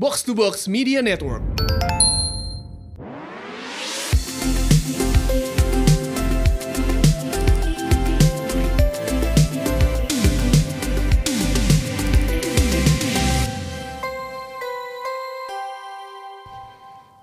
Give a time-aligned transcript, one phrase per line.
[0.00, 1.44] Box to Box Media Network.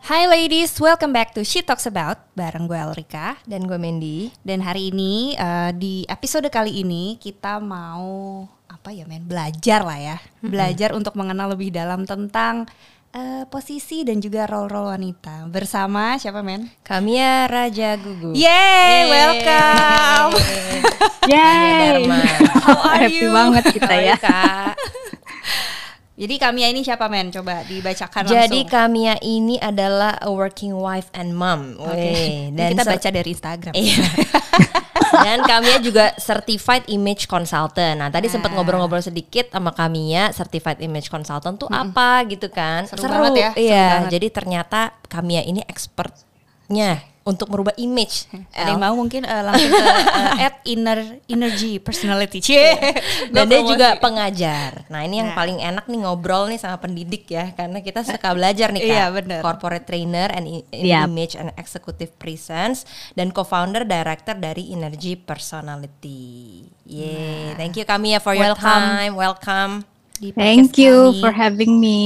[0.05, 4.29] Hai ladies, welcome back to She Talks About bareng gue Elrika Dan gue Mandy.
[4.45, 8.45] dan hari ini eh, di episode kali ini kita mau
[8.77, 12.69] apa ya men belajar lah ya belajar untuk mengenal lebih dalam tentang
[13.11, 16.69] eh, posisi dan juga role-role wanita bersama siapa men?
[16.85, 18.37] Kamia Raja Gugu.
[18.37, 20.37] Yeay, welcome.
[21.33, 22.05] Yay.
[22.05, 22.21] Dharma.
[22.63, 23.33] How are Happy you?
[23.33, 24.15] banget kita ya.
[24.15, 24.77] Kak.
[26.21, 27.29] Jadi Kamia ini siapa men?
[27.29, 28.73] Coba dibacakan Jadi langsung.
[28.73, 31.77] Kamia ini adalah a working wife and mom.
[31.77, 31.93] Oke.
[31.93, 33.73] Weh, Ini kita baca dari Instagram.
[33.77, 34.01] Iya.
[35.19, 37.95] Dan Kamia juga certified image consultant.
[37.95, 38.55] Nah, tadi sempat Ah.
[38.55, 42.85] ngobrol-ngobrol sedikit sama Kamia, certified image consultant tuh apa gitu kan?
[42.85, 44.09] Seru banget ya, seru Iya, banget.
[44.13, 48.31] jadi ternyata Kamia ini expertnya untuk merubah image.
[48.55, 52.39] Ada yang mau mungkin eh, langsung ke eh, at inner energy personality.
[52.39, 52.71] Cie.
[53.35, 54.87] Dan dia juga pengajar.
[54.87, 55.35] Nah ini yang Nah.
[55.35, 58.89] paling enak nih ngobrol nih sama pendidik ya, karena kita suka belajar nih kak.
[58.89, 59.39] Iya, bener.
[59.41, 61.05] Corporate trainer and i- Yap.
[61.05, 66.63] image and executive presence dan co-founder director dari Energy Personality.
[66.85, 68.63] Yeay, thank you Kamia for your Welcome.
[68.63, 69.13] time.
[69.13, 69.96] Welcome.
[70.17, 71.99] Di podcast Thank you kami, for having me.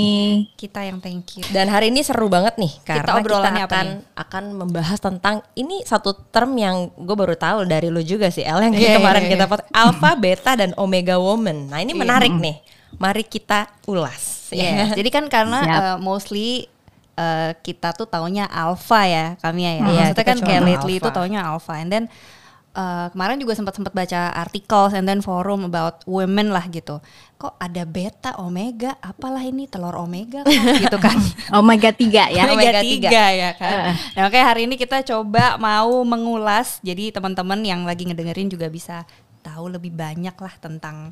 [0.54, 1.44] kita yang thank you.
[1.48, 4.20] Dan hari ini seru banget nih karena kita, obrolannya apa akan nih?
[4.20, 8.60] akan membahas tentang ini satu term yang gue baru tahu dari lu juga sih El
[8.62, 9.50] yang Iya, kemarin iya, kita iya.
[9.50, 11.68] pot alpha, beta dan omega woman.
[11.68, 12.00] Nah ini Iya.
[12.00, 12.60] menarik nih.
[12.94, 14.52] Mari kita ulas.
[14.52, 14.92] Yes.
[14.92, 15.80] Jadi kan karena Siap.
[15.80, 16.68] eh, mostly
[17.14, 19.72] eh, kita tuh taunya alpha ya, kami ya.
[19.72, 21.16] Iya, Maksudnya kita kan kayak lately itu alpha.
[21.16, 22.06] taunya alpha and then
[22.76, 27.00] eh, kemarin juga sempat sempat baca articles and then forum about women lah gitu.
[27.42, 30.54] Kok ada beta, omega, apalah ini telur omega kah?
[30.84, 31.18] gitu kan.
[31.56, 32.44] Omega 3 ya.
[32.48, 33.78] Omega Omega 3 ya kan.
[34.14, 39.04] Nah, makanya hari ini kita coba mau mengulas jadi teman-teman yang lagi ngedengerin juga bisa
[39.42, 41.10] tahu lebih banyak lah tentang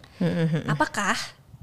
[0.70, 1.18] apakah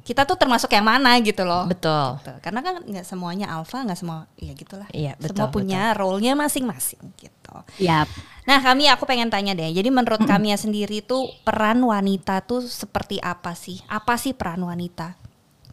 [0.06, 1.66] kita tuh termasuk yang mana gitu loh.
[1.66, 2.22] Betul.
[2.22, 2.32] Gitu.
[2.38, 4.86] Karena kan nggak semuanya alpha, nggak semua ya gitulah.
[4.94, 7.54] Iya, Semua betul, punya role-nya masing-masing gitu.
[7.82, 8.06] Yap.
[8.46, 9.66] Nah, kami aku pengen tanya deh.
[9.74, 13.82] Jadi menurut kami sendiri tuh peran wanita tuh seperti apa sih?
[13.90, 15.18] Apa sih peran wanita?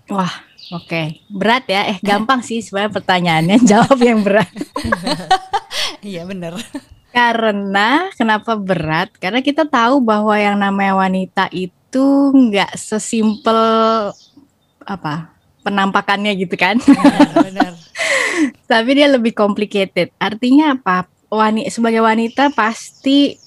[0.09, 0.33] Wah,
[0.73, 1.21] oke.
[1.29, 1.93] Berat ya.
[1.93, 3.57] Eh, gampang sih sebenarnya pertanyaannya.
[3.69, 4.49] Jawab yang berat.
[6.03, 6.59] Iya bener.
[7.15, 9.13] Karena kenapa berat?
[9.15, 14.11] Karena kita tahu bahwa yang namanya wanita itu nggak sesimpel
[14.85, 15.33] apa
[15.63, 16.75] penampakannya gitu kan.
[17.39, 17.73] bener.
[18.71, 20.11] Tapi dia lebih complicated.
[20.19, 21.07] Artinya apa?
[21.31, 23.39] Wani sebagai wanita pasti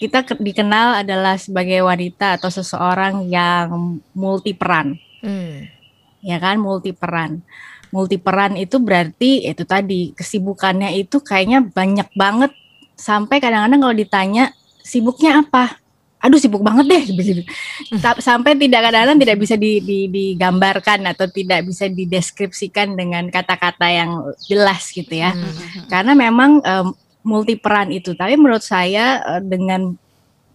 [0.00, 4.98] kita ke- dikenal adalah sebagai wanita atau seseorang yang multi peran.
[5.20, 5.68] Hmm.
[6.24, 7.44] ya kan multi peran
[7.90, 12.52] multi peran itu berarti itu tadi kesibukannya itu kayaknya banyak banget
[12.94, 14.44] sampai kadang-kadang kalau ditanya
[14.84, 15.79] sibuknya apa
[16.20, 17.42] aduh sibuk banget deh begitu
[17.98, 23.88] Ta- sampai tidak kadang-kadang tidak bisa di- di- digambarkan atau tidak bisa dideskripsikan dengan kata-kata
[23.88, 24.10] yang
[24.44, 25.88] jelas gitu ya Hmm.
[25.88, 29.96] karena memang em, multi peran itu tapi menurut saya eh, dengan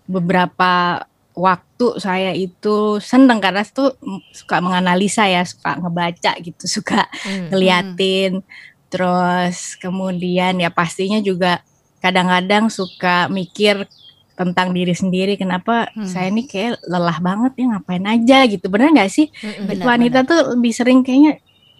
[0.06, 1.02] beberapa
[1.34, 3.92] waktu saya itu seneng karena itu
[4.32, 7.50] suka menganalisa ya suka ngebaca gitu suka Hmm.
[7.50, 8.46] ngeliatin
[8.88, 11.60] terus kemudian ya pastinya juga
[12.00, 13.90] kadang-kadang suka mikir
[14.36, 16.04] tentang diri sendiri kenapa Hmm.
[16.04, 19.72] saya ini kayak lelah banget ya ngapain aja gitu bener nggak sih Mm-mm.
[19.72, 21.40] Benar, wanita tuh lebih sering kayaknya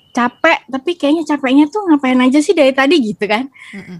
[0.10, 4.00] capek tapi kayaknya capeknya tuh ngapain aja sih dari tadi gitu kan Mm-mm.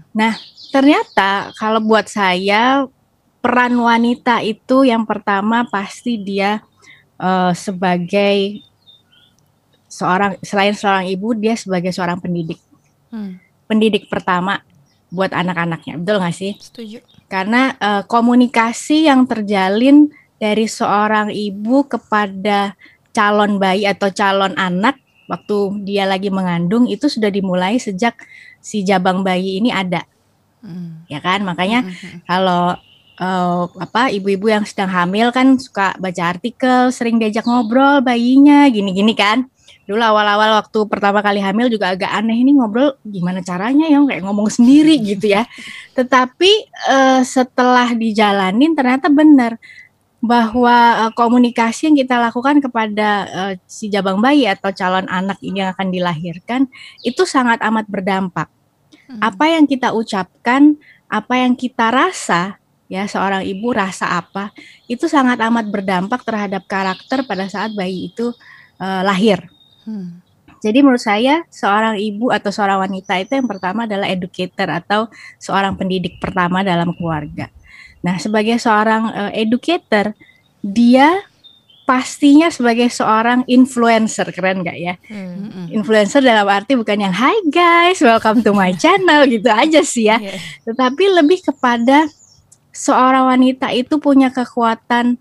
[0.72, 2.88] ternyata kalau buat saya
[3.38, 6.64] peran wanita itu yang pertama pasti dia
[7.16, 8.64] eh, sebagai
[9.86, 12.58] seorang selain seorang ibu dia sebagai seorang pendidik
[13.06, 13.38] Hmm.
[13.70, 14.60] pendidik pertama
[15.08, 16.98] buat anak-anaknya betul nggak sih Setuju.
[17.26, 22.76] Karena eh, komunikasi yang terjalin dari seorang ibu kepada
[23.16, 28.14] calon bayi atau calon anak waktu dia lagi mengandung itu sudah dimulai sejak
[28.62, 30.04] si jabang bayi ini ada
[30.66, 31.06] Hmm.
[31.06, 32.26] ya kan makanya Hmm.
[32.26, 32.74] kalau
[33.16, 39.16] eh, apa ibu-ibu yang sedang hamil kan suka baca artikel, sering diajak ngobrol bayinya gini-gini
[39.16, 39.48] kan.
[39.86, 44.22] Dulu awal-awal waktu pertama kali hamil juga agak aneh ini ngobrol gimana caranya ya kayak
[44.26, 45.46] ngomong sendiri gitu ya.
[45.94, 46.52] Tetapi
[46.90, 49.56] eh, setelah dijalanin ternyata benar
[50.18, 55.62] bahwa eh, komunikasi yang kita lakukan kepada eh, si jabang bayi atau calon anak ini
[55.62, 56.60] yang akan dilahirkan
[57.06, 58.50] itu sangat amat berdampak
[59.06, 59.22] Hmm.
[59.22, 60.74] apa yang kita ucapkan,
[61.06, 62.58] apa yang kita rasa,
[62.90, 64.50] ya seorang ibu rasa apa,
[64.90, 68.34] itu sangat amat berdampak terhadap karakter pada saat bayi itu
[68.82, 69.46] eh, lahir.
[69.86, 70.20] Hmm.
[70.60, 75.06] Jadi menurut saya seorang ibu atau seorang wanita itu yang pertama adalah educator atau
[75.38, 77.46] seorang pendidik pertama dalam keluarga.
[78.02, 80.10] Nah, sebagai seorang uh, educator,
[80.58, 81.22] dia
[81.86, 84.94] pastinya sebagai seorang influencer keren gak ya?
[85.06, 85.70] Hmm.
[85.70, 90.18] Influencer dalam arti bukan yang Hi guys, welcome to my channel gitu aja sih ya.
[90.18, 90.42] Yeah.
[90.66, 92.10] Tetapi lebih kepada
[92.74, 95.14] seorang wanita itu punya kekuatan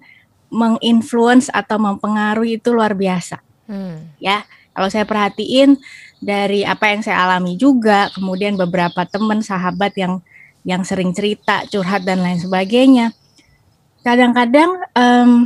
[0.50, 3.45] menginfluence atau mempengaruhi itu luar biasa.
[3.66, 4.10] Hmm.
[4.22, 4.46] Ya,
[4.76, 5.78] kalau saya perhatiin
[6.22, 10.22] dari apa yang saya alami juga, kemudian beberapa teman sahabat yang
[10.66, 13.14] yang sering cerita, curhat dan lain sebagainya.
[14.02, 15.46] Kadang-kadang um,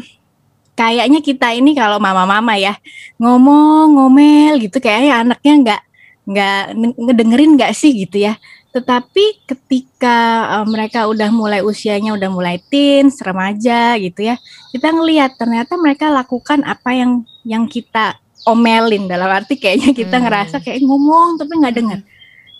[0.80, 2.80] kayaknya kita ini kalau mama-mama ya
[3.20, 5.82] ngomong ngomel gitu kayaknya anaknya nggak
[6.30, 6.62] nggak
[6.96, 8.40] ngedengerin nggak sih gitu ya
[8.70, 14.38] tetapi ketika uh, mereka udah mulai usianya udah mulai teens remaja gitu ya
[14.70, 19.10] kita ngelihat ternyata mereka lakukan apa yang yang kita omelin.
[19.10, 20.24] Dalam arti kayaknya kita hmm.
[20.28, 22.00] ngerasa kayak ngomong tapi nggak dengar.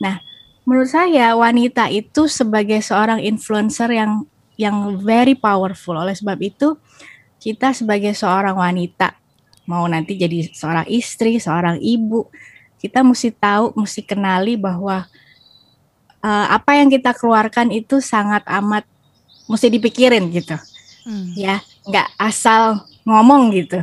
[0.02, 0.20] Nah
[0.68, 4.26] menurut saya wanita itu sebagai seorang influencer yang
[4.60, 5.96] yang very powerful.
[5.96, 6.76] Oleh sebab itu
[7.40, 9.16] kita sebagai seorang wanita
[9.70, 12.26] mau nanti jadi seorang istri, seorang ibu,
[12.82, 15.06] kita mesti tahu, mesti kenali bahwa
[16.24, 18.88] uh, apa yang kita keluarkan itu sangat amat
[19.50, 20.56] mesti dipikirin gitu,
[21.10, 21.34] hmm.
[21.34, 23.82] ya, nggak asal ngomong gitu,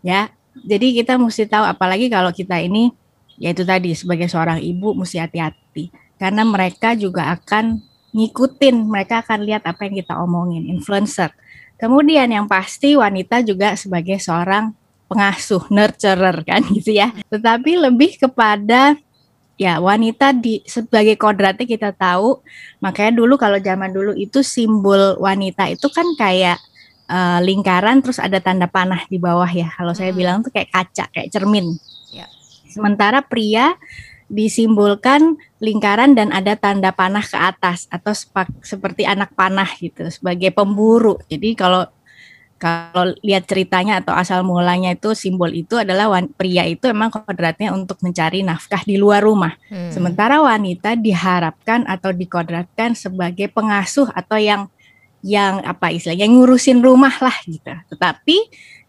[0.00, 0.32] ya.
[0.52, 2.92] Jadi kita mesti tahu, apalagi kalau kita ini,
[3.40, 7.80] yaitu tadi sebagai seorang ibu mesti hati-hati, karena mereka juga akan
[8.12, 11.32] ngikutin, mereka akan lihat apa yang kita omongin, influencer
[11.82, 14.70] Kemudian yang pasti wanita juga sebagai seorang
[15.10, 17.10] pengasuh, nurturer kan gitu ya.
[17.26, 18.94] Tetapi lebih kepada
[19.60, 22.40] ya wanita di sebagai kodratnya kita tahu.
[22.80, 26.58] Makanya dulu kalau zaman dulu itu simbol wanita itu kan kayak
[27.08, 29.70] uh, lingkaran terus ada tanda panah di bawah ya.
[29.76, 30.00] Kalau hmm.
[30.00, 31.76] saya bilang tuh kayak kaca, kayak cermin.
[32.12, 32.26] Ya.
[32.68, 33.76] Sementara pria
[34.32, 38.16] disimbolkan lingkaran dan ada tanda panah ke atas atau
[38.64, 41.20] seperti anak panah gitu sebagai pemburu.
[41.28, 41.84] Jadi kalau
[42.62, 46.06] kalau lihat ceritanya atau asal mulanya itu simbol itu adalah
[46.38, 49.58] pria itu emang kodratnya untuk mencari nafkah di luar rumah.
[49.66, 49.90] Hmm.
[49.90, 54.70] Sementara wanita diharapkan atau dikodratkan sebagai pengasuh atau yang
[55.26, 57.74] yang apa istilahnya ngurusin rumah lah gitu.
[57.90, 58.36] Tetapi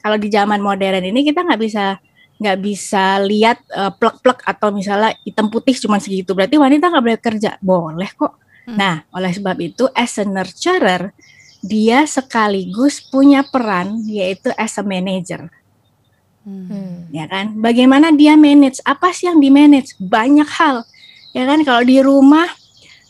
[0.06, 1.98] kalau di zaman modern ini kita nggak bisa
[2.38, 7.22] nggak bisa lihat uh, plek-plek atau misalnya hitam putih cuma segitu berarti wanita nggak boleh
[7.22, 8.36] kerja boleh kok
[8.68, 8.76] hmm.
[8.76, 11.14] nah oleh sebab itu as a nurturer
[11.64, 15.48] dia sekaligus punya peran yaitu as a manager.
[16.44, 17.08] Hmm.
[17.08, 17.56] ya kan?
[17.56, 18.84] Bagaimana dia manage?
[18.84, 20.84] Apa sih yang di manage banyak hal.
[21.32, 21.64] Ya kan?
[21.64, 22.52] Kalau di rumah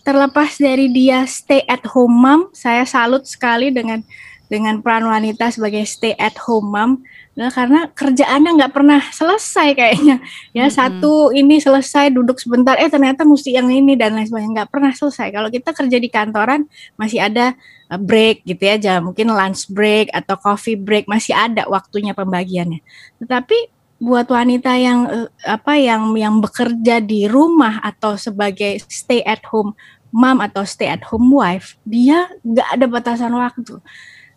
[0.05, 4.05] terlepas dari dia stay at home mom saya salut sekali dengan
[4.53, 7.01] dengan peran wanita sebagai stay at home mom
[7.33, 10.21] Nah, karena kerjaannya nggak pernah selesai kayaknya.
[10.53, 10.73] Ya hmm.
[10.73, 14.93] satu ini selesai duduk sebentar, eh ternyata mesti yang ini dan lain sebagainya nggak pernah
[14.93, 15.33] selesai.
[15.33, 17.57] Kalau kita kerja di kantoran masih ada
[17.89, 22.85] eh, break gitu ya, jam mungkin lunch break atau coffee break masih ada waktunya pembagiannya.
[23.17, 23.57] Tetapi
[23.97, 29.73] buat wanita yang eh, apa yang yang bekerja di rumah atau sebagai stay at home
[30.13, 33.81] mom atau stay at home wife, dia nggak ada batasan waktu.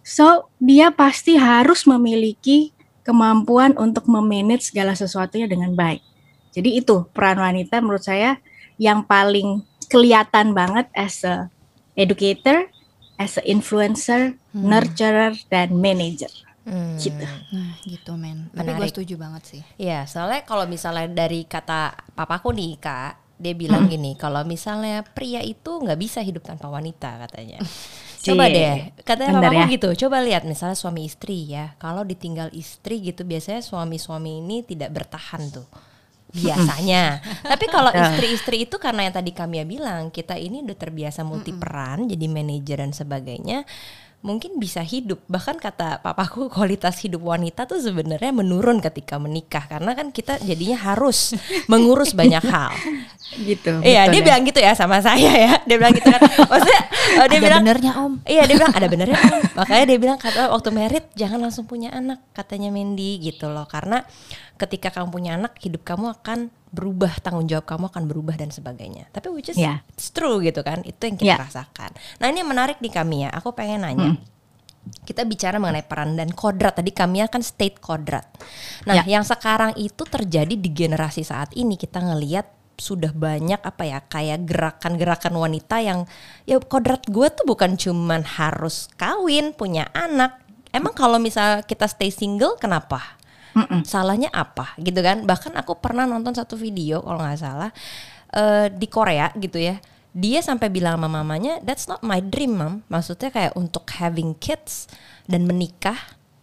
[0.07, 2.71] So dia pasti harus memiliki
[3.03, 5.99] kemampuan untuk memanage segala sesuatunya dengan baik.
[6.55, 8.39] Jadi itu peran wanita menurut saya
[8.79, 11.51] yang paling kelihatan banget as a
[11.99, 12.71] educator,
[13.19, 14.63] as a influencer, hmm.
[14.63, 16.31] nurturer dan manager.
[16.63, 16.99] Hmm.
[16.99, 17.27] Gitu.
[17.27, 18.47] Nah, gitu men.
[18.55, 19.63] Tapi gue setuju banget sih.
[19.75, 23.93] Iya, soalnya kalau misalnya dari kata papaku nih kak, dia bilang hmm.
[23.93, 27.59] gini, kalau misalnya pria itu nggak bisa hidup tanpa wanita katanya.
[28.33, 28.75] Coba deh,
[29.07, 29.67] katanya Bentar ya.
[29.71, 29.89] gitu.
[30.07, 31.79] Coba lihat misalnya suami istri ya.
[31.79, 35.67] Kalau ditinggal istri gitu biasanya suami-suami ini tidak bertahan tuh
[36.37, 37.23] biasanya.
[37.41, 42.11] Tapi kalau istri-istri itu karena yang tadi kami bilang, kita ini udah terbiasa multi peran,
[42.11, 43.65] jadi manajer dan sebagainya
[44.25, 45.23] mungkin bisa hidup.
[45.29, 49.65] Bahkan kata papaku kualitas hidup wanita tuh sebenarnya menurun ketika menikah.
[49.67, 51.37] Karena kan kita jadinya harus
[51.73, 52.73] mengurus banyak hal.
[53.37, 54.25] Gitu iya dia ya.
[54.25, 55.53] bilang gitu ya sama saya ya.
[55.69, 56.23] Dia bilang gitu kan.
[56.23, 56.83] Maksudnya
[57.19, 58.13] oh, dia ada bilang benernya om.
[58.23, 59.43] Iya dia bilang ada benernya om.
[59.59, 63.67] Makanya dia bilang kata waktu merit jangan langsung punya anak katanya Mendy gitu loh.
[63.67, 64.07] Karena
[64.57, 69.09] ketika kamu punya anak hidup kamu akan berubah tanggung jawab kamu akan berubah dan sebagainya
[69.09, 69.81] tapi which is yeah.
[69.97, 71.41] it's true gitu kan itu yang kita yeah.
[71.41, 71.91] rasakan
[72.21, 74.21] nah ini yang menarik nih kami ya aku pengen nanya hmm.
[75.09, 78.29] kita bicara mengenai peran dan kodrat tadi kami akan state kodrat
[78.85, 79.19] nah yeah.
[79.19, 84.45] yang sekarang itu terjadi di generasi saat ini kita ngelihat sudah banyak apa ya kayak
[84.45, 86.05] gerakan-gerakan wanita yang
[86.45, 90.37] ya kodrat gue tuh bukan cuman harus kawin punya anak
[90.77, 93.16] emang kalau misal kita stay single kenapa
[93.57, 93.83] Mm-mm.
[93.83, 95.25] Salahnya apa gitu kan?
[95.25, 97.71] Bahkan aku pernah nonton satu video kalau nggak salah
[98.31, 99.81] eh, di Korea gitu ya.
[100.13, 104.89] Dia sampai bilang sama mamanya, "That's not my dream, Mom." Maksudnya kayak untuk having kids
[105.25, 105.97] dan menikah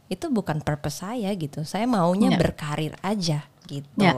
[0.10, 1.62] itu bukan purpose saya gitu.
[1.66, 2.38] Saya maunya Ya.
[2.38, 3.98] berkarir aja gitu.
[3.98, 4.14] Ya.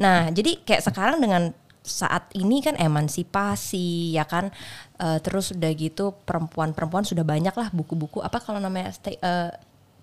[0.00, 1.52] Nah, jadi kayak sekarang dengan
[1.84, 4.48] saat ini kan emansipasi ya kan
[4.94, 9.50] Eh, terus udah gitu perempuan-perempuan sudah banyak lah buku-buku apa kalau namanya sta- eh,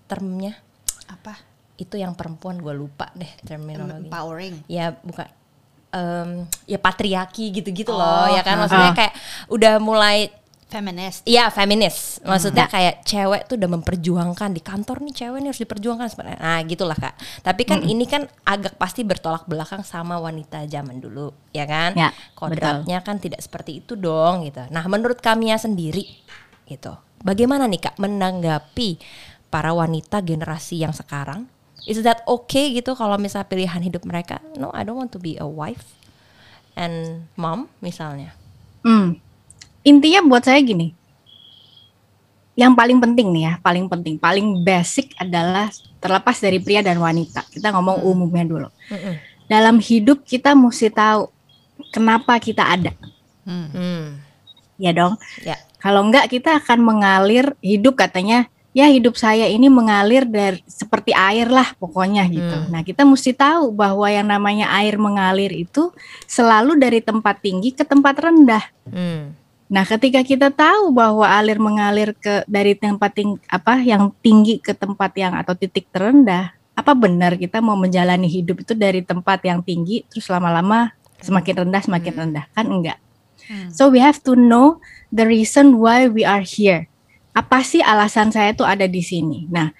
[0.04, 0.54] termnya
[1.08, 1.34] Apa?
[1.82, 4.56] Itu yang perempuan gue lupa deh terminologi Empowering.
[4.70, 5.26] ya bukan
[5.92, 6.30] em,
[6.64, 8.96] ya patriarki gitu-gitu Oh, loh ya kan maksudnya ah.
[8.96, 9.14] kayak
[9.50, 10.30] udah mulai
[10.72, 11.20] Feminist.
[11.28, 16.08] Iya feminis, maksudnya kayak cewek tuh udah memperjuangkan di kantor nih cewek nih harus diperjuangkan
[16.08, 16.40] sebenarnya.
[16.40, 17.12] Nah gitulah kak.
[17.44, 21.92] Tapi kan ini kan agak pasti bertolak belakang sama wanita zaman dulu, ya kan?
[21.92, 24.64] Ya, Kodratnya kan tidak seperti itu dong gitu.
[24.72, 26.08] Nah menurut kami sendiri
[26.64, 28.96] gitu, bagaimana nih kak menanggapi
[29.52, 31.51] para wanita generasi yang sekarang?
[31.82, 34.38] Is that okay gitu kalau misalnya pilihan hidup mereka?
[34.54, 35.82] No, I don't want to be a wife
[36.78, 38.32] and mom misalnya.
[38.86, 39.18] Hmm.
[39.82, 40.94] Intinya buat saya gini.
[42.52, 47.42] Yang paling penting nih ya, paling penting, paling basic adalah terlepas dari pria dan wanita.
[47.48, 48.68] Kita ngomong umumnya dulu.
[48.92, 49.14] Mm-mm.
[49.48, 51.32] Dalam hidup kita mesti tahu
[51.90, 52.92] kenapa kita ada.
[53.42, 54.20] Hmm,
[54.78, 55.18] Ya dong.
[55.42, 55.56] ya.
[55.82, 61.48] Kalau enggak kita akan mengalir hidup katanya ya hidup saya ini mengalir dari seperti air
[61.48, 62.56] lah pokoknya gitu.
[62.64, 62.68] Hmm.
[62.72, 65.92] Nah, kita mesti tahu bahwa yang namanya air mengalir itu
[66.24, 68.64] selalu dari tempat tinggi ke tempat rendah.
[68.88, 69.36] Hmm.
[69.72, 74.76] Nah, ketika kita tahu bahwa alir mengalir ke dari tempat ting, apa yang tinggi ke
[74.76, 79.64] tempat yang atau titik terendah, apa benar kita mau menjalani hidup itu dari tempat yang
[79.64, 80.92] tinggi terus lama-lama
[81.24, 82.44] semakin rendah semakin rendah?
[82.52, 83.00] Kan enggak.
[83.72, 86.91] So we have to know the reason why we are here.
[87.32, 89.48] Apa sih alasan saya tuh ada di sini?
[89.48, 89.72] Nah,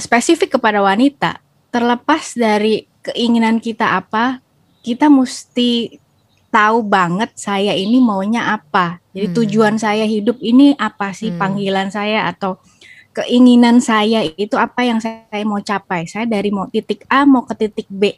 [0.00, 1.40] spesifik kepada wanita,
[1.72, 4.44] terlepas dari keinginan kita apa,
[4.84, 5.96] kita mesti
[6.52, 9.00] tahu banget saya ini maunya apa.
[9.12, 9.36] Jadi Hmm.
[9.42, 11.40] tujuan saya hidup ini apa sih Hmm.
[11.40, 12.60] panggilan saya atau
[13.16, 16.04] keinginan saya itu apa yang saya mau capai.
[16.04, 18.12] Saya dari mau titik A mau ke titik B.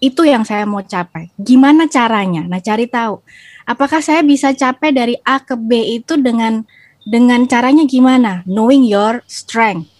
[0.00, 1.30] Itu yang saya mau capai.
[1.38, 2.42] Gimana caranya?
[2.48, 3.22] Nah, cari tahu.
[3.68, 6.66] Apakah saya bisa capai dari A ke B itu dengan
[7.02, 8.46] dengan caranya gimana?
[8.46, 9.90] Knowing your strength.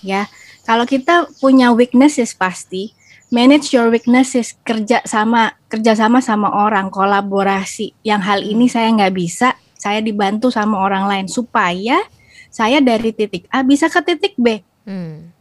[0.00, 0.30] Ya.
[0.68, 2.92] Kalau kita punya weaknesses pasti
[3.28, 9.14] manage your weaknesses kerja sama kerja sama sama orang kolaborasi yang hal ini saya nggak
[9.16, 12.00] bisa saya dibantu sama orang lain supaya
[12.48, 15.36] saya dari titik A bisa ke titik B Hmm.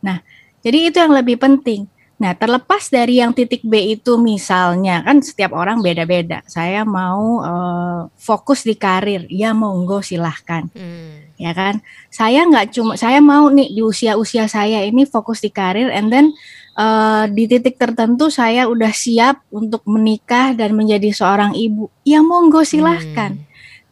[0.60, 1.88] jadi itu yang lebih penting
[2.18, 6.42] nah terlepas dari yang titik B itu misalnya kan setiap orang beda-beda.
[6.50, 10.66] Saya mau eh, fokus di karir ya monggo silahkan.
[10.74, 11.30] Hmm.
[11.38, 11.86] ya kan?
[12.10, 16.34] Saya nggak cuma saya mau nih di usia-usia saya ini fokus di karir and then
[16.78, 21.90] eh, di titik tertentu saya udah siap untuk menikah dan menjadi seorang ibu.
[22.02, 23.38] Ya monggo silahkan.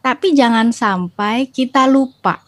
[0.02, 2.45] Tapi jangan sampai kita lupa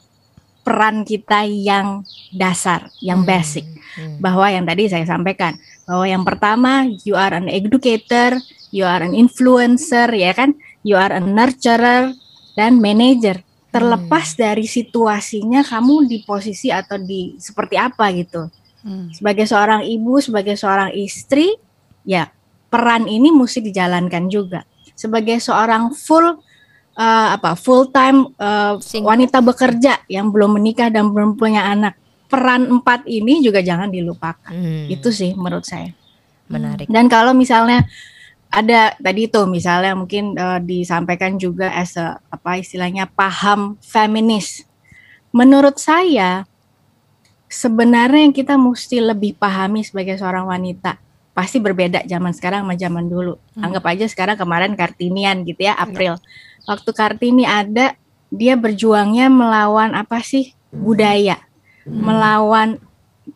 [0.63, 3.29] peran kita yang dasar yang Hmm.
[3.29, 3.65] basic
[3.97, 4.21] Hmm.
[4.21, 5.57] bahwa yang tadi saya sampaikan
[5.89, 8.37] bahwa yang pertama you are an educator,
[8.69, 10.53] you are an influencer ya kan,
[10.85, 12.13] you are a nurturer
[12.53, 13.41] dan manager.
[13.69, 18.49] Terlepas dari situasinya kamu di posisi atau di seperti apa gitu.
[18.81, 19.13] Hmm.
[19.13, 21.53] Sebagai seorang ibu, sebagai seorang istri,
[22.09, 22.33] ya
[22.73, 24.65] peran ini mesti dijalankan juga.
[24.97, 26.41] Sebagai seorang full
[26.99, 28.35] eh, apa full time
[28.83, 31.95] Sing- wanita bekerja yang belum menikah dan belum punya anak,
[32.27, 34.51] peran empat ini juga jangan dilupakan.
[34.51, 34.91] Hmm.
[34.91, 35.95] Itu sih menurut saya.
[36.49, 36.89] menarik.
[36.89, 37.85] Dan kalau misalnya
[38.49, 44.65] ada tadi itu misalnya mungkin eh, disampaikan juga as a, apa istilahnya paham feminis.
[45.29, 46.49] Menurut saya
[47.53, 50.97] sebenarnya yang kita mesti lebih pahami sebagai seorang wanita
[51.37, 53.37] pasti berbeda zaman sekarang sama zaman dulu.
[53.61, 56.17] Anggap aja sekarang kemarin Kartinian gitu ya April.
[56.67, 57.95] Waktu Kartini ada
[58.29, 61.41] dia berjuangnya melawan apa sih budaya,
[61.89, 62.81] melawan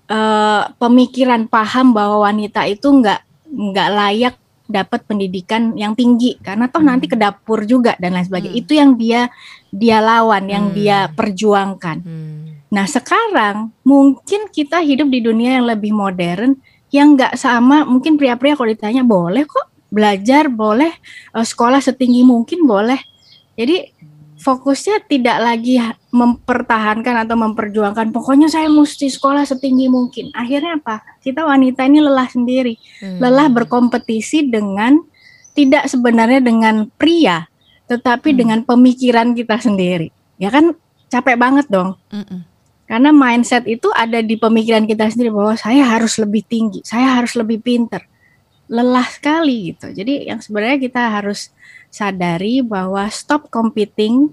[0.08, 3.20] eh, pemikiran paham bahwa wanita itu nggak
[3.52, 4.34] nggak layak
[4.72, 8.56] dapat pendidikan yang tinggi karena toh nanti ke dapur juga dan lain sebagainya.
[8.56, 8.62] Hmm.
[8.64, 9.20] Itu yang dia
[9.68, 10.76] dia lawan, yang Hmm.
[10.76, 11.98] dia perjuangkan.
[12.00, 12.64] Hmm.
[12.72, 16.56] Nah sekarang mungkin kita hidup di dunia yang lebih modern
[16.92, 20.92] yang nggak sama mungkin pria-pria kalau ditanya boleh kok belajar boleh
[21.36, 23.11] eh, sekolah setinggi mungkin boleh
[23.62, 23.76] jadi
[24.36, 31.00] fokusnya tidak lagi ha- mempertahankan atau memperjuangkan pokoknya saya mesti sekolah setinggi mungkin akhirnya apa
[31.22, 33.22] kita wanita ini lelah sendiri Hmm.
[33.22, 34.98] lelah berkompetisi dengan
[35.54, 37.46] tidak sebenarnya dengan pria
[37.86, 38.38] tetapi Hmm.
[38.38, 40.74] dengan pemikiran kita sendiri ya kan
[41.06, 42.50] capek banget dong Mm-mm.
[42.82, 47.32] Karena mindset itu ada di pemikiran kita sendiri bahwa saya harus lebih tinggi, saya harus
[47.32, 48.04] lebih pinter.
[48.72, 49.92] Lelah sekali gitu.
[49.92, 51.52] Jadi yang sebenarnya kita harus
[51.92, 54.32] sadari bahwa stop competing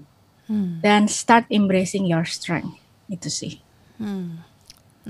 [0.50, 0.82] Hmm.
[0.82, 2.74] dan start embracing your strength.
[3.06, 3.62] Itu sih.
[4.02, 4.42] Hmm.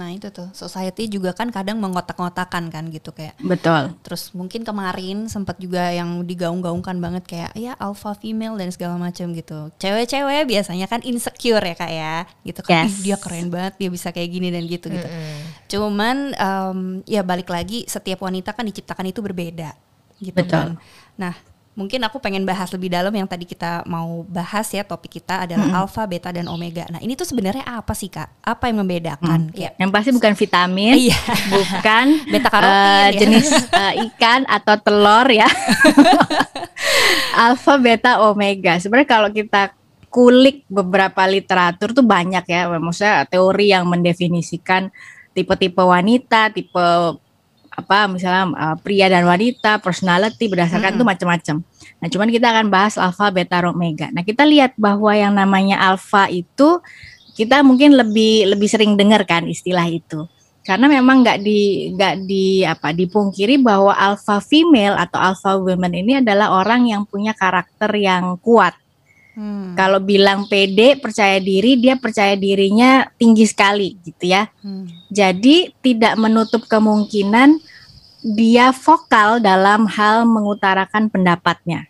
[0.00, 0.48] Nah itu tuh.
[0.56, 3.36] Society juga kan kadang mengotak-ngotakan kan gitu kayak.
[3.36, 3.92] Betul.
[4.00, 9.36] terus mungkin kemarin sempat juga yang digaung-gaungkan banget kayak ya alpha female dan segala macam
[9.36, 9.68] gitu.
[9.76, 12.16] Cewek-cewek biasanya kan insecure ya kak ya.
[12.40, 13.04] Gitu kan Yes.
[13.04, 15.08] "Ih, dia keren banget dia bisa kayak gini dan gitu gitu.
[15.68, 19.76] Cuman em, ya balik lagi setiap wanita kan diciptakan itu berbeda
[20.16, 20.48] gitu Betul.
[20.48, 20.68] kan.
[21.20, 21.34] Nah
[21.80, 25.80] mungkin aku pengen bahas lebih dalam yang tadi kita mau bahas ya topik kita adalah
[25.80, 29.72] alpha beta dan omega nah ini tuh sebenarnya apa sih kak apa yang membedakan kayak
[29.80, 31.18] Yang pasti bukan vitamin, Iya.
[31.48, 32.06] bukan
[32.36, 33.16] Beta karotin eh, ya.
[33.16, 35.48] jenis eh, ikan atau telur ya.
[37.48, 38.76] Alpha, beta, omega.
[38.76, 39.72] Sebenarnya kalau kita
[40.10, 44.90] kulik beberapa literatur tuh banyak ya, maksudnya teori yang mendefinisikan
[45.32, 46.86] tipe-tipe wanita, tipe
[47.70, 51.56] apa misalnya eh, pria dan wanita, personality berdasarkan tuh macam-macam.
[52.00, 54.10] Nah, cuman kita akan bahas alpha, beta, omega.
[54.10, 56.82] Nah, kita lihat bahwa yang namanya alpha itu
[57.38, 60.28] kita mungkin lebih lebih sering dengar kan istilah itu
[60.60, 66.20] karena memang nggak di nggak di apa dipungkiri bahwa alpha female atau alpha women ini
[66.20, 68.76] adalah orang yang punya karakter yang kuat
[69.30, 69.78] Hmm.
[69.78, 74.90] kalau bilang pede percaya diri dia percaya dirinya tinggi sekali gitu ya Hmm.
[75.06, 77.58] jadi tidak menutup kemungkinan
[78.20, 81.86] dia vokal dalam hal mengutarakan pendapatnya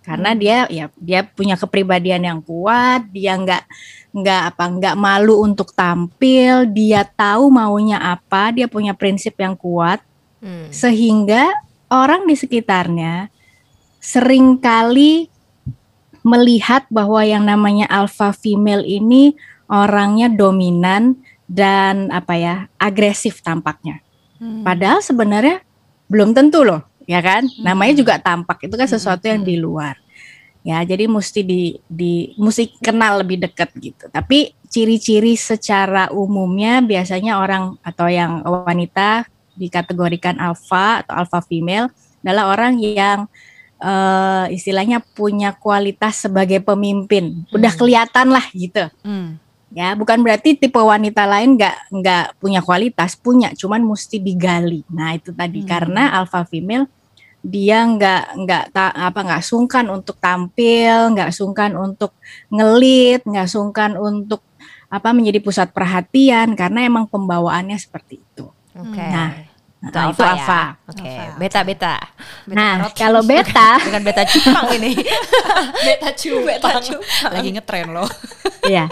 [0.00, 3.64] karena dia ya dia punya kepribadian yang kuat dia nggak
[4.10, 10.02] nggak apa nggak malu untuk tampil dia tahu maunya apa dia punya prinsip yang kuat
[10.40, 10.72] Hmm.
[10.72, 11.52] sehingga
[11.92, 13.28] orang di sekitarnya
[14.00, 15.28] sering kali
[16.20, 19.36] melihat bahwa yang namanya alpha female ini
[19.70, 21.16] orangnya dominan
[21.50, 24.02] dan apa ya agresif tampaknya.
[24.38, 24.62] Hmm.
[24.62, 25.62] Padahal sebenarnya
[26.10, 27.46] belum tentu loh, ya kan?
[27.62, 29.98] Namanya juga tampak itu kan sesuatu yang di luar.
[30.60, 34.12] Ya, jadi mesti di di mesti kenal lebih dekat gitu.
[34.12, 39.24] Tapi ciri-ciri secara umumnya biasanya orang atau yang wanita
[39.56, 41.88] dikategorikan alpha atau alpha female
[42.20, 43.24] adalah orang yang
[43.80, 47.48] eh, istilahnya punya kualitas sebagai pemimpin.
[47.50, 49.40] Udah kelihatan lah gitu Hmm.
[49.70, 55.14] ya bukan berarti tipe wanita lain nggak nggak punya kualitas punya cuman mesti digali nah
[55.14, 55.70] itu tadi Hmm.
[55.70, 56.90] karena alpha female
[57.38, 62.18] dia nggak nggak apa nggak sungkan untuk tampil nggak sungkan untuk
[62.50, 64.42] ngelit nggak sungkan untuk
[64.90, 69.02] apa menjadi pusat perhatian karena emang pembawaannya seperti itu Oke.
[69.02, 69.34] Nah,
[69.80, 70.32] Itu nah, alpha itu ya.
[70.36, 70.62] alpha.
[70.92, 71.36] Oke, Alpha.
[71.40, 71.94] beta beta.
[72.44, 72.92] Beta nah karot.
[72.92, 74.92] kalau beta Bukan beta cupang ini.
[75.88, 77.32] beta cupang.
[77.32, 78.08] Lagi ngetren loh.
[78.68, 78.84] ya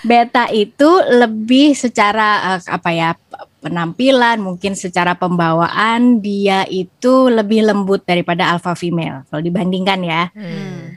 [0.00, 3.10] beta itu lebih secara eh, apa ya
[3.58, 10.87] penampilan mungkin secara pembawaan dia itu lebih lembut daripada alpha female kalau dibandingkan ya Hmm.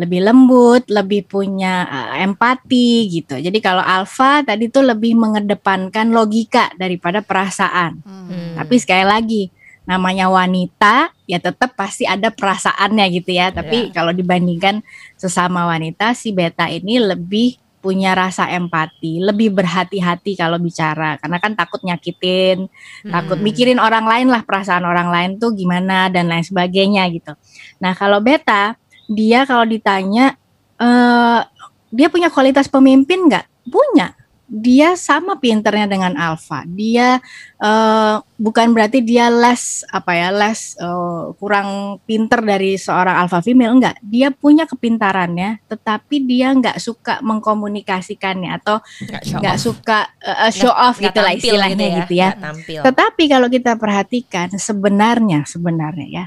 [0.00, 6.72] Lebih lembut lebih punya eh, empati gitu jadi kalau alpha tadi tuh lebih mengedepankan logika
[6.80, 8.56] daripada perasaan Hmm.
[8.56, 9.42] tapi sekali lagi
[9.84, 13.50] namanya wanita ya tetap pasti ada perasaannya gitu ya.
[13.50, 14.02] Tapi Ya.
[14.02, 14.86] kalau dibandingkan
[15.18, 21.56] sesama wanita si beta ini lebih punya rasa empati, lebih berhati-hati kalau bicara karena kan
[21.56, 22.68] takut nyakitin,
[23.02, 23.46] takut Hmm.
[23.46, 27.32] mikirin orang lain lah perasaan orang lain tuh gimana dan lain sebagainya gitu.
[27.80, 28.76] Nah, kalau beta
[29.10, 30.38] dia kalau ditanya
[30.78, 31.40] eh
[31.90, 33.66] dia punya kualitas pemimpin nggak?
[33.66, 34.14] Punya.
[34.50, 36.66] Dia sama pinternya dengan alpha.
[36.66, 37.22] Dia
[37.58, 43.78] eh, bukan berarti dia less apa ya less eh, kurang pinter dari seorang alpha female
[43.78, 48.82] enggak dia punya kepintarannya tetapi dia nggak suka mengkomunikasikannya atau
[49.38, 52.80] Nggak suka eh, show off Nggak gitu lah tampil istilahnya gitu ya, Nggak tampil.
[52.90, 56.24] tetapi kalau kita perhatikan sebenarnya sebenarnya ya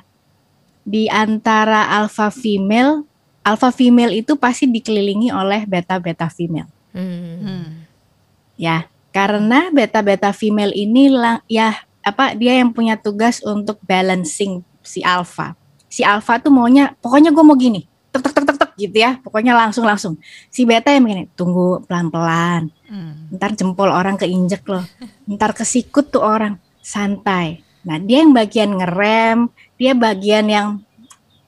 [0.83, 3.07] di antara alpha female
[3.43, 6.71] alpha female itu pasti dikelilingi oleh beta beta female.
[6.95, 7.83] Hmm.
[8.55, 14.63] Ya karena beta beta female ini lang, ya apa dia yang punya tugas untuk balancing
[14.83, 15.55] si alpha.
[15.91, 19.17] Si alpha tuh maunya pokoknya gue mau gini tek tek tek tek tek gitu ya
[19.21, 20.13] pokoknya langsung langsung.
[20.53, 23.33] Si beta yang begini tunggu pelan pelan Hmm.
[23.33, 24.85] ntar jempol orang keinjek loh.
[25.25, 27.65] Ntar kesikut tuh orang santai.
[27.81, 29.49] Nah dia yang bagian ngerem
[29.83, 30.67] dia bagian yang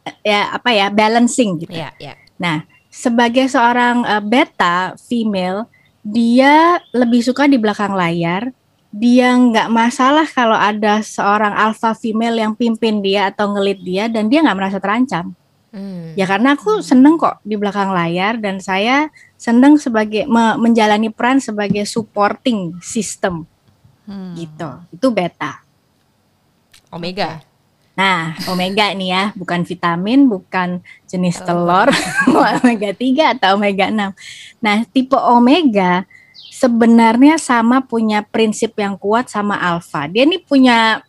[0.04, 2.19] eh, ya apa ya balancing gitu Ya, ya.
[2.36, 5.63] Nah, sebagai seorang eh, beta female,
[6.04, 8.52] dia lebih suka di belakang layar.
[8.91, 14.28] Dia nggak masalah kalau ada seorang alpha female yang pimpin dia atau ngelit dia dan
[14.28, 15.32] dia nggak merasa terancam.
[16.15, 21.43] Ya karena aku seneng kok di belakang layar dan saya seneng sebagai me- menjalani peran
[21.43, 23.43] sebagai supporting system
[24.08, 24.32] Hmm.
[24.39, 24.69] gitu.
[24.95, 25.60] Itu beta.
[26.93, 27.41] Omega.
[27.95, 31.88] Nah, omega nih ya, bukan vitamin, bukan jenis telur,
[32.60, 34.12] omega 3 atau omega 6.
[34.60, 36.03] Nah, tipe omega
[36.51, 40.12] sebenarnya sama punya prinsip yang kuat sama alfa.
[40.12, 40.99] Dia nih punya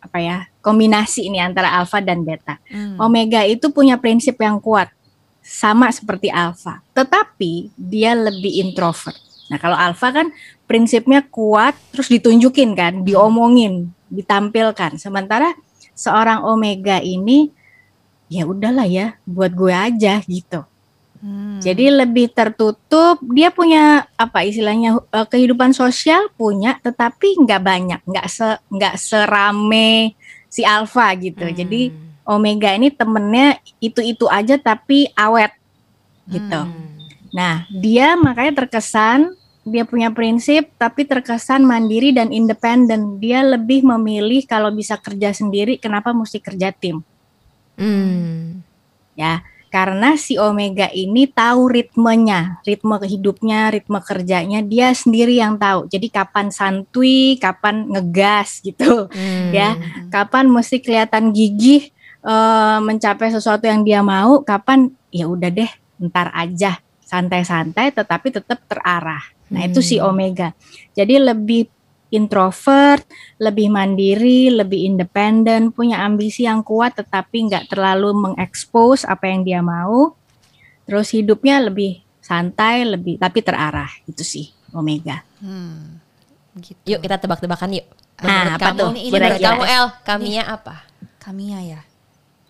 [0.00, 0.50] apa ya?
[0.60, 2.60] kombinasi ini antara alfa dan beta.
[2.68, 3.00] Hmm.
[3.00, 4.92] Omega itu punya prinsip yang kuat,
[5.40, 9.16] sama seperti alfa, tetapi dia lebih introvert.
[9.48, 10.28] Nah, kalau alfa kan
[10.68, 15.00] prinsipnya kuat, terus ditunjukin kan, diomongin, ditampilkan.
[15.00, 15.56] Sementara
[16.00, 17.52] seorang omega ini,
[18.32, 20.64] ya udahlah ya, buat gue aja gitu.
[21.20, 21.60] Hmm.
[21.60, 28.26] Jadi lebih tertutup, dia punya apa istilahnya eh, kehidupan sosial punya, tetapi nggak banyak, nggak
[28.32, 30.16] se nggak serame
[30.48, 31.44] si alfa gitu.
[31.44, 31.52] Hmm.
[31.52, 31.92] Jadi
[32.24, 35.52] Omega ini temennya itu-itu aja tapi awet
[36.24, 36.60] gitu.
[36.64, 36.96] Hmm.
[37.36, 39.36] Nah, dia makanya terkesan
[39.70, 43.22] dia punya prinsip tapi terkesan mandiri dan independen.
[43.22, 47.06] Dia lebih memilih kalau bisa kerja sendiri kenapa mesti kerja tim.
[47.78, 48.60] Hmm.
[49.14, 55.86] Ya, karena si Omega ini tahu ritmenya, ritme hidupnya, ritme kerjanya dia sendiri yang tahu.
[55.86, 59.06] Jadi kapan santuy, kapan ngegas gitu.
[59.06, 59.54] Hmm.
[59.54, 59.78] Ya,
[60.10, 61.94] kapan mesti kelihatan gigih
[62.26, 65.70] eh, mencapai sesuatu yang dia mau, kapan ya udah deh,
[66.02, 69.22] ntar aja, santai-santai tetapi tetap terarah.
[69.50, 70.14] Nah, itu si Hmm.
[70.14, 70.54] Omega.
[70.94, 71.66] Jadi lebih
[72.10, 73.02] introvert,
[73.38, 79.58] lebih mandiri, lebih independen, punya ambisi yang kuat tetapi nggak terlalu mengekspos apa yang dia
[79.58, 80.14] mau.
[80.86, 83.90] Terus hidupnya lebih santai, lebih tapi terarah.
[84.06, 85.22] Itu sih Omega.
[85.42, 85.98] Hmm.
[86.54, 86.78] Gitu.
[86.86, 87.86] Yuk kita tebak-tebakan yuk.
[88.20, 88.90] Ah, Menurut apa kamu, tuh?
[88.92, 90.76] ini kamu El, Kamia apa?
[91.18, 91.80] Kamia ya.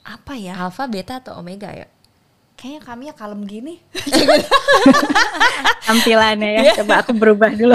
[0.03, 0.57] Apa ya?
[0.59, 1.87] Alpha, beta atau omega ya?
[2.61, 3.81] Kayaknya Kamia kalem gini.
[5.89, 6.63] tampilannya ya.
[6.85, 7.73] Coba aku berubah dulu.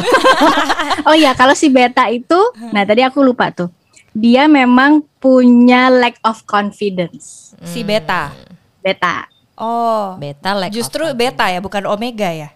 [1.10, 2.38] oh ya, kalau si beta itu,
[2.70, 3.74] nah tadi aku lupa tuh.
[4.14, 7.58] Dia memang punya lack of confidence.
[7.66, 8.32] Si beta.
[8.80, 9.26] Beta.
[9.58, 10.16] Oh.
[10.16, 11.18] Beta like Justru apa?
[11.18, 12.54] beta ya, bukan omega ya.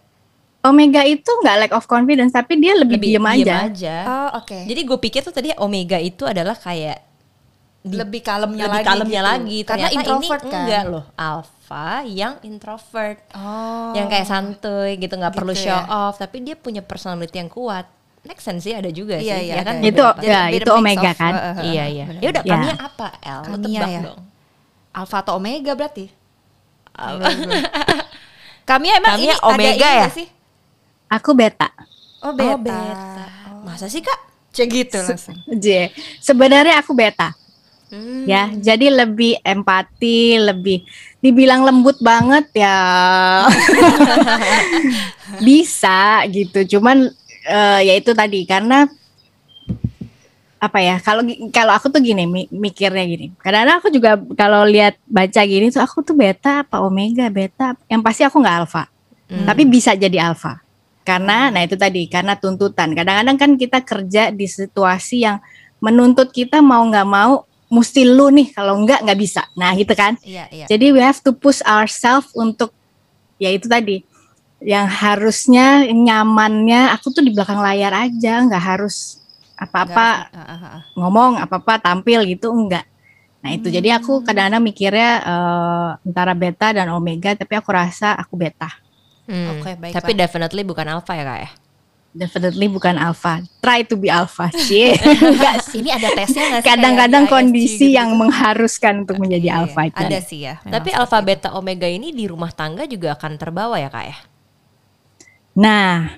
[0.60, 3.96] Omega itu nggak lack of confidence, tapi dia lebih, lebih diem aja.
[4.06, 4.68] Oh, oke.
[4.68, 7.00] Jadi gue pikir tuh tadi omega itu adalah kayak
[7.80, 8.88] di- lebih kalemnya lebih lagi.
[8.88, 9.32] kalemnya gitu.
[9.32, 9.58] lagi.
[9.63, 10.60] Karena Ternyata introvert ini kan.
[10.62, 11.04] enggak loh.
[11.15, 11.59] Alpha
[12.03, 13.21] yang introvert.
[13.32, 13.93] Oh.
[13.93, 15.86] Yang kayak santuy gitu nggak Gitu perlu show ya.
[16.10, 17.86] off, tapi dia punya personality yang kuat.
[18.19, 19.75] Make sense sih ada juga Iya, sih, iya, ya kan?
[19.79, 21.34] Itu ya, itu omega of, kan.
[21.34, 22.05] uh, uh, uh, Iya iya.
[22.19, 22.51] Ya udah Ya.
[22.51, 23.08] Kamia apa
[23.47, 24.01] Kamia tebak ya.
[24.03, 24.21] dong.
[24.91, 26.05] Alpha atau omega berarti?
[28.67, 30.10] Kamia emang Kamia ini omega ada ini ya?
[30.12, 30.27] sih?
[31.10, 31.69] Aku beta.
[32.19, 32.53] Oh beta.
[32.53, 33.25] Oh, beta.
[33.63, 34.19] Masa sih kak?
[34.51, 35.38] Cek gitu langsung.
[35.47, 35.89] J.
[36.19, 37.34] Sebenarnya aku beta.
[37.89, 38.29] Hmm.
[38.29, 40.86] Ya, jadi lebih empati, lebih
[41.19, 42.77] dibilang lembut banget ya.
[45.45, 46.77] Bisa gitu.
[46.77, 47.08] Cuman
[47.45, 48.88] eh, ya itu tadi karena
[50.60, 51.23] apa ya kalau
[51.55, 55.79] kalau aku tuh gini mi- mikirnya gini kadang-kadang aku juga kalau lihat baca gini tuh
[55.79, 58.84] aku tuh beta apa omega beta yang pasti aku nggak alfa
[59.29, 59.45] Hmm.
[59.45, 60.58] tapi bisa jadi alfa
[61.05, 65.38] karena nah itu tadi karena tuntutan kadang-kadang kan kita kerja di situasi yang
[65.77, 70.17] menuntut kita mau nggak mau mesti lu nih kalau nggak nggak bisa nah gitu kan
[70.25, 70.65] Iya, iya.
[70.65, 72.73] jadi we have to push ourselves untuk
[73.38, 74.01] ya itu tadi
[74.60, 79.21] yang harusnya nyamannya aku tuh di belakang layar aja nggak harus
[79.55, 80.79] apa-apa ah.
[80.95, 82.88] ngomong apa-apa tampil gitu enggak.
[83.39, 83.99] Nah itu jadi Hmm.
[84.03, 88.67] aku kadang-kadang mikirnya eh, antara beta dan omega tapi aku rasa aku beta.
[89.27, 89.60] Hmm.
[89.60, 89.95] Oke, baiklah.
[89.99, 91.49] Tapi definitely bukan alpha ya kak ya?
[92.10, 93.45] Definitely bukan alpha.
[93.62, 94.98] Try to be alpha sih.
[95.30, 95.80] Enggak sih.
[95.80, 96.69] Ini ada tesnya nggak sih?
[96.74, 97.98] Kadang-kadang kondisi gitu-gitu?
[98.02, 99.62] yang mengharuskan untuk menjadi Iya, iya.
[99.62, 100.02] alpha itu.
[100.02, 100.54] Ada sih ya.
[100.60, 104.17] memang Tapi alpha beta omega ini di rumah tangga juga akan terbawa ya kak ya?
[105.54, 106.17] Nah,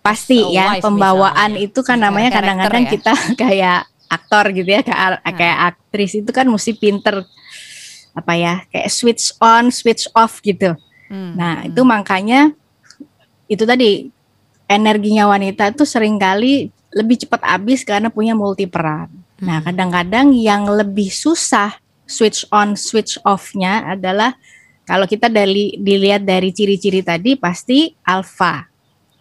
[0.00, 1.66] pasti As a ya wife pembawaan misalnya.
[1.66, 2.90] itu kan namanya kadang-kadang ya.
[2.90, 7.22] kita kayak aktor gitu ya, kayak kayak aktris itu kan mesti pinter
[8.10, 10.74] apa ya, kayak switch on, switch off gitu.
[11.06, 11.68] Hmm, Nah, hmm.
[11.70, 12.40] itu makanya
[13.46, 14.10] itu tadi
[14.70, 19.10] energinya wanita itu sering kali lebih cepat habis karena punya multi peran.
[19.42, 21.74] Nah, kadang-kadang yang lebih susah
[22.06, 24.38] switch on switch off-nya adalah
[24.86, 28.70] kalau kita dari dilihat dari ciri-ciri tadi pasti alpha.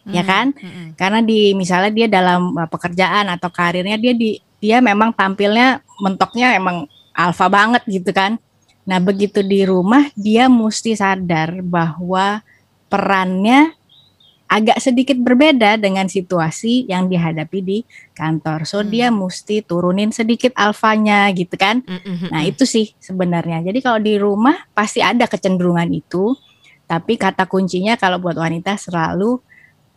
[0.09, 0.57] Ya kan?
[0.57, 5.85] Hmm, Karena di misalnya dia dalam uh, pekerjaan atau karirnya dia di dia memang tampilnya
[6.01, 8.41] mentoknya emang alfa banget gitu kan.
[8.89, 12.41] Nah, begitu di rumah dia mesti sadar bahwa
[12.89, 13.77] perannya
[14.49, 17.77] agak sedikit berbeda dengan situasi yang dihadapi di
[18.11, 18.65] kantor.
[18.65, 18.89] So Hmm.
[18.89, 21.85] dia mesti turunin sedikit alfanya gitu kan.
[21.85, 22.33] Mm-mm.
[22.33, 23.61] Nah, itu sih sebenarnya.
[23.61, 26.33] Jadi kalau di rumah pasti ada kecenderungan itu,
[26.89, 29.37] tapi kata kuncinya kalau buat wanita selalu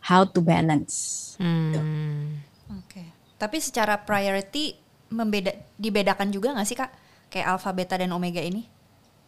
[0.05, 1.19] how to balance.
[1.41, 2.37] Hmm.
[2.77, 3.09] Oke.
[3.41, 4.77] Tapi secara priority
[5.09, 6.91] membeda dibedakan juga nggak sih kak?
[7.33, 8.69] Kayak alpha, beta dan omega ini?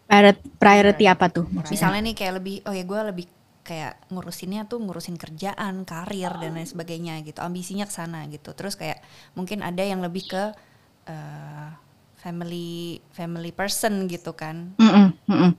[0.06, 1.50] Prior- Priority apa tuh?
[1.50, 1.74] maksudnya?
[1.74, 3.26] Misalnya nih kayak lebih, oh ya gue lebih
[3.66, 7.42] kayak ngurusinnya tuh ngurusin kerjaan, karir dan lain sebagainya gitu.
[7.42, 8.54] Ambisinya ke sana gitu.
[8.54, 9.02] Terus kayak
[9.34, 10.44] mungkin ada yang lebih ke
[11.10, 11.68] eh,
[12.22, 14.78] family family person gitu kan.
[14.78, 15.52] Mm-mm, mm-mm.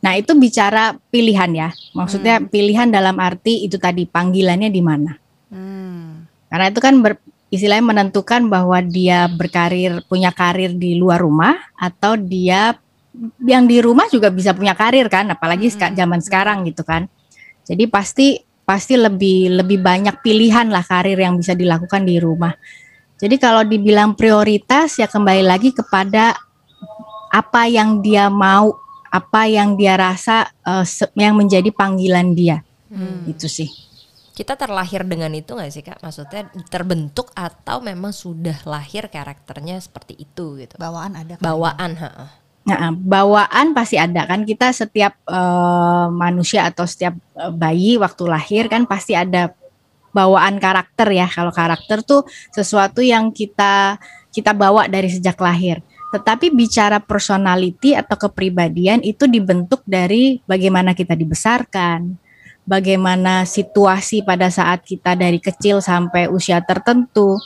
[0.00, 1.68] Nah, itu bicara pilihan ya.
[1.92, 5.12] Maksudnya pilihan dalam arti itu tadi panggilannya di mana.
[5.52, 6.24] Hmm.
[6.48, 7.20] Karena itu kan ber-
[7.52, 12.76] istilahnya menentukan bahwa dia berkarir punya karir di luar rumah atau dia
[13.42, 17.08] yang di rumah juga bisa punya karir kan, apalagi seka- zaman sekarang gitu kan.
[17.70, 18.34] Jadi pasti
[18.66, 22.50] pasti lebih lebih banyak pilihan lah karir yang bisa dilakukan di rumah.
[23.14, 26.34] Jadi kalau dibilang prioritas ya kembali lagi kepada
[27.30, 28.74] apa yang dia mau,
[29.06, 30.50] apa yang dia rasa
[30.82, 32.58] se- yang menjadi panggilan dia.
[33.30, 33.70] Itu sih.
[34.34, 36.00] Kita terlahir dengan itu nggak sih kak?
[36.00, 40.80] Maksudnya terbentuk atau memang sudah lahir karakternya seperti itu gitu?
[40.80, 41.44] Bawaan ada kan?
[41.44, 42.39] Bawaan, ha.
[42.70, 48.70] Nah, bawaan pasti ada kan kita setiap eh, manusia atau setiap eh, bayi waktu lahir
[48.70, 49.50] kan pasti ada
[50.14, 51.26] bawaan karakter ya.
[51.26, 52.22] Kalau karakter tuh
[52.54, 53.98] sesuatu yang kita
[54.30, 55.82] kita bawa dari sejak lahir.
[56.14, 62.18] Tetapi bicara personality atau kepribadian itu dibentuk dari bagaimana kita dibesarkan,
[62.66, 67.38] bagaimana situasi pada saat kita dari kecil sampai usia tertentu,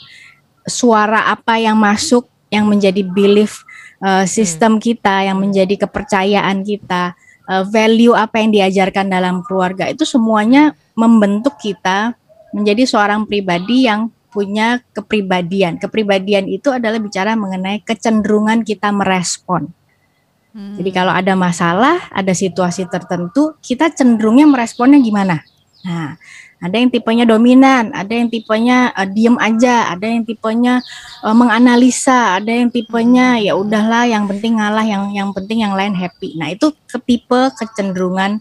[0.69, 3.65] suara apa yang masuk yang menjadi belief
[4.05, 7.17] uh, sistem kita, yang menjadi kepercayaan kita,
[7.49, 12.13] uh, value apa yang diajarkan dalam keluarga itu semuanya membentuk kita
[12.53, 15.79] menjadi seorang pribadi yang punya kepribadian.
[15.79, 19.71] Kepribadian itu adalah bicara mengenai kecenderungan kita merespon.
[20.55, 20.75] Hmm.
[20.79, 25.43] Jadi kalau ada masalah, ada situasi tertentu, kita cenderungnya meresponnya gimana?
[25.83, 26.15] Nah,
[26.65, 30.81] ada yang tipenya dominan, ada yang tipenya eh, diem aja, ada yang tipenya
[31.21, 35.93] eh, menganalisa, ada yang tipenya ya udahlah, yang penting ngalah, yang yang penting yang lain
[35.93, 36.33] happy.
[36.41, 38.41] Nah, itu ke tipe kecenderungan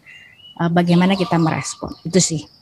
[0.64, 1.92] eh, bagaimana kita merespon.
[2.08, 2.53] Itu sih.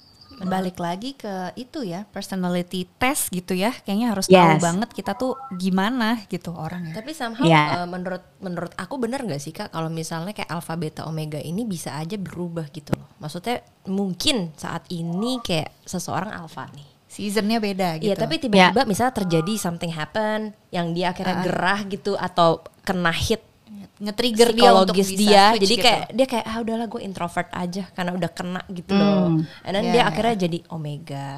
[0.44, 4.62] Balik lagi ke itu ya personality test gitu ya kayaknya harus tahu Yes.
[4.62, 7.84] banget kita tuh gimana gitu orangnya Tapi somehow Iya.
[7.84, 11.62] eh, menurut menurut aku benar nggak sih kak kalau misalnya kayak alpha beta omega ini
[11.64, 13.12] bisa aja berubah gitu loh.
[13.18, 16.88] Maksudnya mungkin saat ini kayak seseorang alpha nih.
[17.06, 22.16] seasonnya beda gitu Iya tapi tiba-tiba misalnya terjadi something happen yang dia akhirnya gerah gitu
[22.16, 23.44] atau kena hit
[24.02, 25.86] nge-trigger dia untuk bisa dia, switch jadi gitu.
[25.86, 29.38] kayak dia kayak ah udahlah gue introvert aja karena udah kena gitu loh.
[29.38, 29.46] Hmm.
[29.62, 30.04] And then Ya, dia ya.
[30.10, 31.30] akhirnya jadi omega.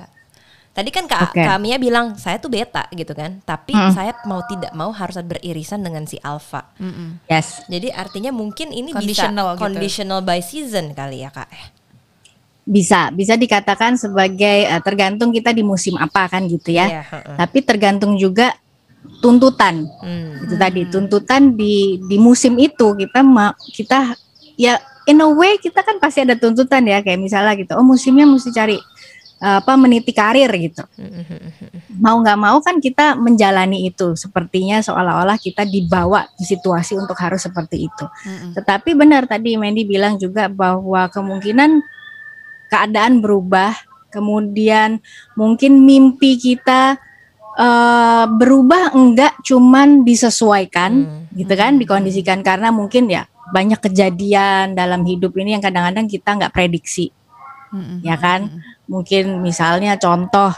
[0.74, 1.46] Tadi kan Kak, Oke.
[1.46, 3.93] Kak Mia bilang saya tuh beta gitu kan, tapi Hmm.
[3.93, 6.65] saya mau tidak mau harus beririsan dengan si alpha.
[6.82, 7.22] Mm-mm.
[7.30, 7.62] Yes.
[7.69, 9.63] Jadi artinya mungkin ini Conditional bisa gitu.
[9.69, 11.46] conditional by season kali ya kak.
[12.63, 16.88] Bisa, bisa dikatakan sebagai eh, tergantung kita di musim apa kan gitu ya.
[16.89, 17.36] Iya, heeh.
[17.38, 18.56] Tapi tergantung juga
[19.24, 19.88] tuntutan.
[20.04, 20.44] Hmm.
[20.44, 24.16] itu tadi tuntutan di di musim itu kita ma, kita
[24.60, 28.28] ya in a way kita kan pasti ada tuntutan ya kayak misalnya gitu oh musimnya
[28.28, 28.78] mesti cari
[29.44, 30.88] apa meniti karir gitu
[32.00, 37.44] mau nggak mau kan kita menjalani itu sepertinya seolah-olah kita dibawa di situasi untuk harus
[37.44, 38.56] seperti itu Mm-mm.
[38.56, 41.84] tetapi benar tadi Mandy bilang juga bahwa kemungkinan
[42.74, 43.78] keadaan berubah,
[44.10, 44.98] kemudian
[45.38, 46.98] mungkin mimpi kita
[47.60, 51.24] eh, berubah enggak cuman disesuaikan Hmm.
[51.38, 56.54] gitu kan, dikondisikan karena mungkin ya banyak kejadian dalam hidup ini yang kadang-kadang kita nggak
[56.54, 57.13] prediksi,
[57.70, 58.02] Mm-mm.
[58.02, 58.50] ya kan?
[58.89, 60.50] Mungkin misalnya contoh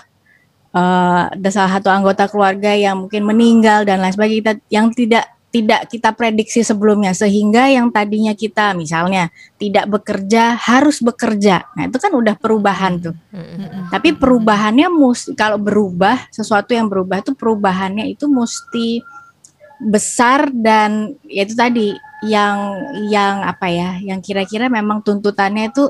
[0.75, 5.34] eh, ada salah satu anggota keluarga yang mungkin meninggal dan lain sebagainya kita yang tidak
[5.55, 11.63] tidak kita prediksi sebelumnya sehingga yang tadinya kita misalnya tidak bekerja harus bekerja.
[11.79, 13.15] Nah, itu kan udah perubahan tuh.
[13.87, 18.99] Tapi perubahannya mesti kalau berubah sesuatu yang berubah itu perubahannya itu mesti
[19.79, 21.95] besar dan ya itu tadi
[22.27, 22.75] yang
[23.07, 25.87] yang apa ya yang kira-kira memang tuntutannya itu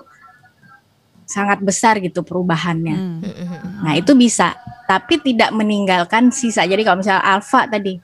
[1.25, 2.97] sangat besar gitu perubahannya.
[3.01, 3.82] Mm.
[3.82, 4.54] Nah itu bisa,
[4.86, 6.69] tapi tidak meninggalkan sisa.
[6.69, 7.97] Jadi kalau misalnya alfa tadi,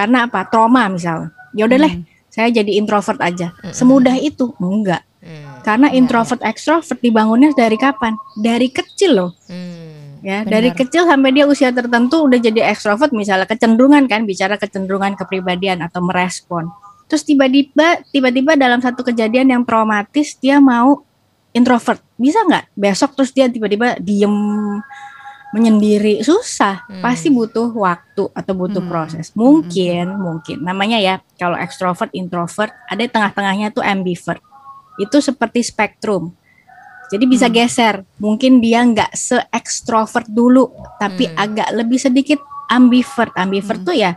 [0.00, 0.48] karena apa?
[0.48, 1.28] Trauma misalnya.
[1.52, 2.08] Ya udahlah, Hmm.
[2.32, 3.52] saya jadi introvert aja.
[3.68, 4.56] Semudah itu?
[4.56, 5.04] Enggak.
[5.20, 5.60] Hmm.
[5.60, 8.16] Karena introvert ekstrovert dibangunnya dari kapan?
[8.40, 9.30] Dari kecil loh.
[9.44, 10.20] Hmm.
[10.20, 10.52] Ya, Benar.
[10.52, 15.80] dari kecil sampai dia usia tertentu udah jadi ekstrovert misalnya kecenderungan kan bicara kecenderungan kepribadian
[15.80, 16.68] atau merespon.
[17.08, 21.02] Terus tiba-tiba tiba-tiba dalam satu kejadian yang traumatis dia mau
[21.50, 24.30] introvert bisa nggak besok terus dia tiba-tiba diem
[25.50, 27.02] menyendiri susah Hmm.
[27.02, 28.90] pasti butuh waktu atau butuh Hmm.
[28.90, 34.38] proses mungkin mungkin namanya ya kalau extrovert introvert ada di tengah-tengahnya tuh ambivert
[34.96, 36.30] itu seperti spektrum
[37.10, 37.54] jadi bisa Hmm.
[37.58, 40.70] geser mungkin dia nggak se extrovert dulu
[41.02, 41.34] tapi Hmm.
[41.34, 42.38] agak lebih sedikit
[42.70, 43.88] ambivert ambivert Hmm.
[43.90, 44.14] tuh ya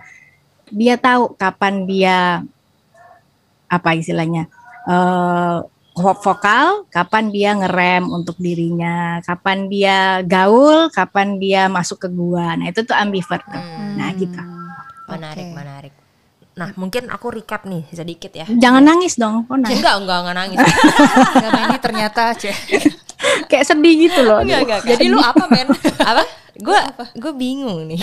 [0.69, 2.45] dia tahu kapan dia
[3.65, 4.45] apa istilahnya
[4.85, 12.57] vo- vokal, kapan dia ngerem untuk dirinya, kapan dia gaul, kapan dia masuk ke gua.
[12.57, 13.45] Nah, itu tuh ambivert.
[13.45, 13.61] tuh.
[13.61, 14.41] Hmm, Nah, gitu.
[15.03, 15.53] menarik Oke.
[15.53, 15.93] menarik.
[16.53, 18.45] Nah mungkin aku recap nih sedikit ya.
[18.45, 19.81] Jangan nangis dong, kok nangis?
[19.81, 20.57] Enggak enggak enggak nangis.
[21.43, 22.55] Karena ini ternyata ceh.
[23.45, 24.39] Kayak sedih gitu loh.
[24.39, 24.79] enggak enggak.
[24.85, 25.67] Jadi lu apa men?
[26.11, 26.23] apa?
[26.53, 26.77] Gue
[27.17, 27.97] gue bingung nih.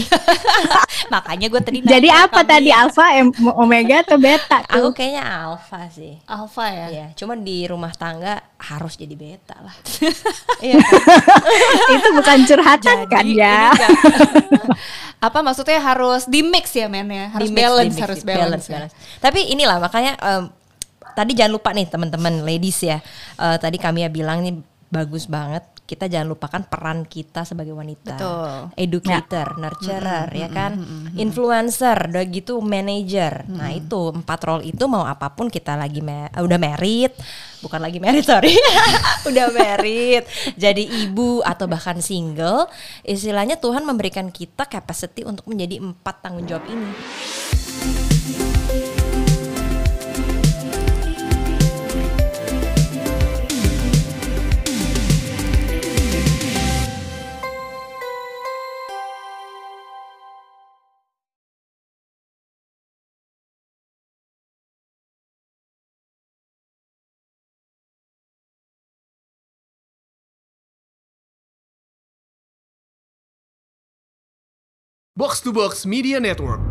[1.14, 2.82] Makanya gue tadi Jadi apa tadi ya.
[2.82, 3.06] alfa,
[3.54, 4.92] omega atau beta Aku tuh?
[4.92, 6.18] kayaknya alpha sih.
[6.26, 6.86] Alpha ya.
[6.90, 9.74] Iya, cuman di rumah tangga harus jadi beta lah.
[10.58, 10.82] Iya.
[10.82, 11.00] kan?
[11.90, 13.70] itu bukan curhatan kan Jadi ya?
[13.70, 14.78] ini nggak-
[15.20, 17.30] apa maksudnya harus di mix ya men ya?
[17.30, 18.66] Harus Di mix, balance, di mix, harus di balance.
[18.66, 18.72] ya.
[18.74, 18.94] balance.
[19.20, 20.42] Tapi inilah makanya em,
[21.12, 22.98] tadi jangan lupa nih teman-teman ladies ya.
[23.36, 24.58] Eh, tadi kami ya bilang nih
[24.90, 25.62] bagus banget.
[25.86, 28.14] Kita jangan lupakan peran kita sebagai wanita.
[28.14, 28.54] Betul.
[28.78, 30.78] Educator, nurturer, ya kan,
[31.18, 33.42] influencer, udah gitu manager.
[33.46, 37.10] Nah itu empat role itu mau apa pun kita lagi ma- udah married,
[37.58, 38.54] bukan lagi married sorry,
[39.30, 42.70] udah married, jadi ibu atau bahkan single,
[43.02, 46.90] istilahnya Tuhan memberikan kita capacity untuk menjadi empat tanggung jawab ini.
[75.20, 76.64] Box to Box Media Network.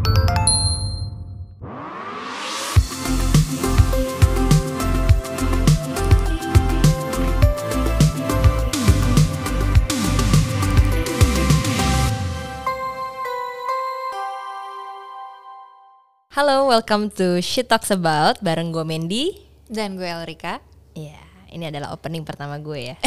[16.33, 19.37] Halo, welcome to She Talks About bareng gue Mendy.
[19.69, 20.57] Dan gue Elrika
[20.97, 21.21] Iya,
[21.53, 22.97] ini adalah opening pertama gue ya.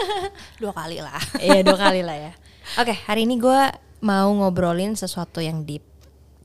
[0.60, 1.16] dua kali lah.
[1.40, 2.32] Iya dua kali lah ya.
[2.84, 5.86] Oke, hari ini gue mau ngobrolin sesuatu yang deep.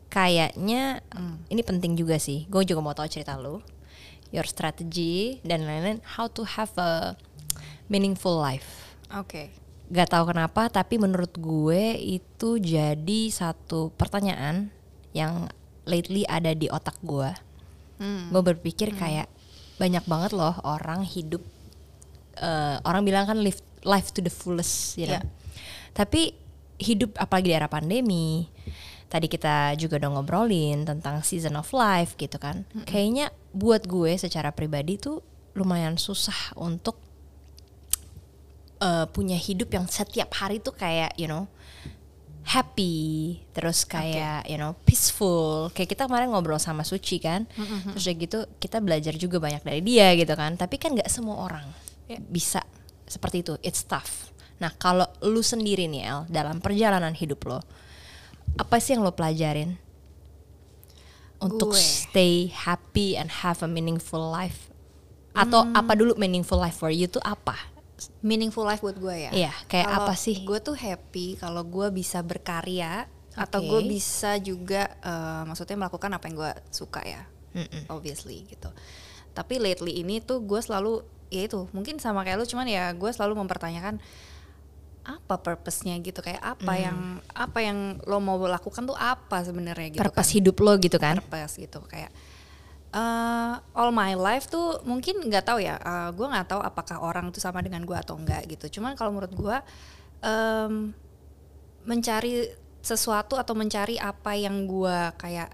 [0.08, 1.04] Kayaknya
[1.52, 2.48] ini penting juga sih.
[2.48, 3.60] Gue juga mau tahu cerita lu,
[4.32, 6.00] your strategy dan lain-lain.
[6.06, 7.20] How to have a
[7.92, 8.96] meaningful life.
[9.12, 9.52] Oke.
[9.88, 14.72] Gak tahu kenapa, tapi menurut gue itu jadi satu pertanyaan
[15.16, 15.48] yang
[15.88, 17.32] lately ada di otak gue.
[17.98, 18.30] Hmm.
[18.32, 19.32] Gue berpikir kayak
[19.80, 21.40] banyak banget loh orang hidup
[22.38, 25.18] eh, orang bilang kan live life to the fullest, you know.
[25.18, 25.24] Iya.
[25.96, 26.36] Tapi
[26.78, 28.48] hidup apalagi di era pandemi.
[29.08, 32.68] Tadi kita juga udah ngobrolin tentang season of life gitu kan.
[32.86, 35.24] Kayaknya buat gue secara pribadi tuh
[35.58, 37.00] lumayan susah untuk
[38.84, 41.50] eh, punya hidup yang setiap hari tuh kayak you know
[42.48, 45.72] happy terus kayak you know peaceful.
[45.72, 47.48] Kayak kita kemarin ngobrol sama Suci kan.
[47.96, 50.60] Terus udah gitu kita belajar juga banyak dari dia gitu kan.
[50.60, 51.66] Tapi kan nggak semua orang
[52.28, 52.60] bisa
[53.08, 53.56] seperti itu.
[53.64, 57.60] It's tough nah kalau lu sendiri nih El dalam perjalanan hidup lo
[58.58, 59.78] apa sih yang lo pelajarin
[61.38, 61.82] untuk Gue.
[61.82, 64.74] stay happy and have a meaningful life
[65.38, 67.78] atau apa dulu meaningful life for you tuh apa
[68.22, 69.32] Meaningful life buat gue ya.
[69.34, 70.46] Iya, kayak Kalau apa sih?
[70.46, 73.70] Gue tuh happy kalau gue bisa berkarya atau Oke.
[73.70, 77.26] gue bisa juga eh, maksudnya melakukan apa yang gue suka ya.
[77.58, 77.90] Mm-mm.
[77.90, 78.70] Obviously gitu.
[79.34, 81.02] Tapi lately ini tuh gue selalu
[81.34, 84.00] ya itu mungkin sama kayak lu cuman ya gue selalu mempertanyakan
[85.08, 86.20] apa purpose-nya gitu?
[86.20, 90.36] Kayak apa yang apa yang lo mau lakukan tuh apa sebenarnya gitu purpose kan.
[90.36, 91.16] hidup lo gitu kan?
[91.24, 92.12] Purpose gitu kayak
[92.92, 97.32] eh, all my life tuh mungkin nggak tahu ya eh, gue nggak tahu apakah orang
[97.32, 98.80] tuh sama dengan gue atau enggak gitu.
[98.80, 99.58] Cuman kalau menurut gue
[100.28, 100.92] em,
[101.88, 102.52] mencari
[102.84, 105.50] sesuatu atau mencari apa yang gue kayak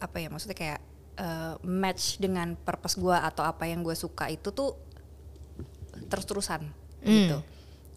[0.00, 0.80] apa ya maksudnya kayak
[1.20, 4.72] eh, match dengan purpose gue atau apa yang gue suka itu tuh
[6.08, 6.64] terus-terusan
[7.04, 7.38] gitu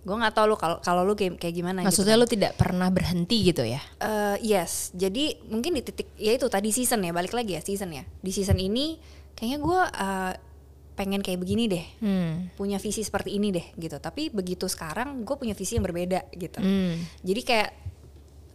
[0.08, 2.22] gue nggak tahu lu kalau kalau lu kayak kayak gimana gitu maksudnya kan.
[2.24, 6.72] lo tidak pernah berhenti gitu ya Eh, yes, jadi mungkin di titik ya itu tadi
[6.72, 8.08] season ya balik lagi ya season ya.
[8.18, 8.96] Di season ini
[9.36, 10.34] kayaknya gue eh,
[10.96, 12.56] pengen kayak begini deh, hmm.
[12.56, 14.00] punya visi seperti ini deh gitu.
[14.00, 16.58] Tapi begitu sekarang gue punya visi yang berbeda gitu.
[16.58, 16.96] Hmm.
[17.22, 17.70] Jadi kayak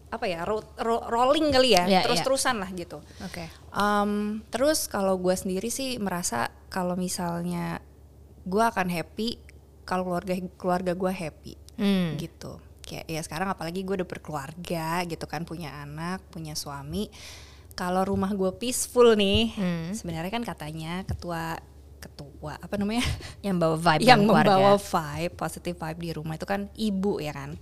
[0.08, 3.00] apa ya ro- ro- rolling kali ya, Ya, terus-terusan lah gitu.
[3.18, 7.80] oke Um, terus kalau gue sendiri sih merasa kalau misalnya
[8.44, 9.40] gue akan happy
[9.82, 12.14] kalau keluarga keluarga gue happy Hmm.
[12.16, 17.08] gitu kayak ya sekarang apalagi gue udah berkeluarga gitu kan punya anak punya suami
[17.72, 19.90] kalau rumah gue peaceful nih Hmm.
[19.90, 21.56] sebenarnya kan katanya ketua
[21.98, 23.00] ketua apa namanya
[23.42, 24.52] Yang bawa vibe yang keluarga.
[24.52, 27.54] membawa vibe positive vibe di rumah itu kan ibu ya kan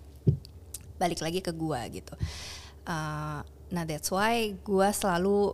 [0.96, 2.12] balik lagi ke gua gitu
[2.80, 5.52] Uh, nah that's why gua selalu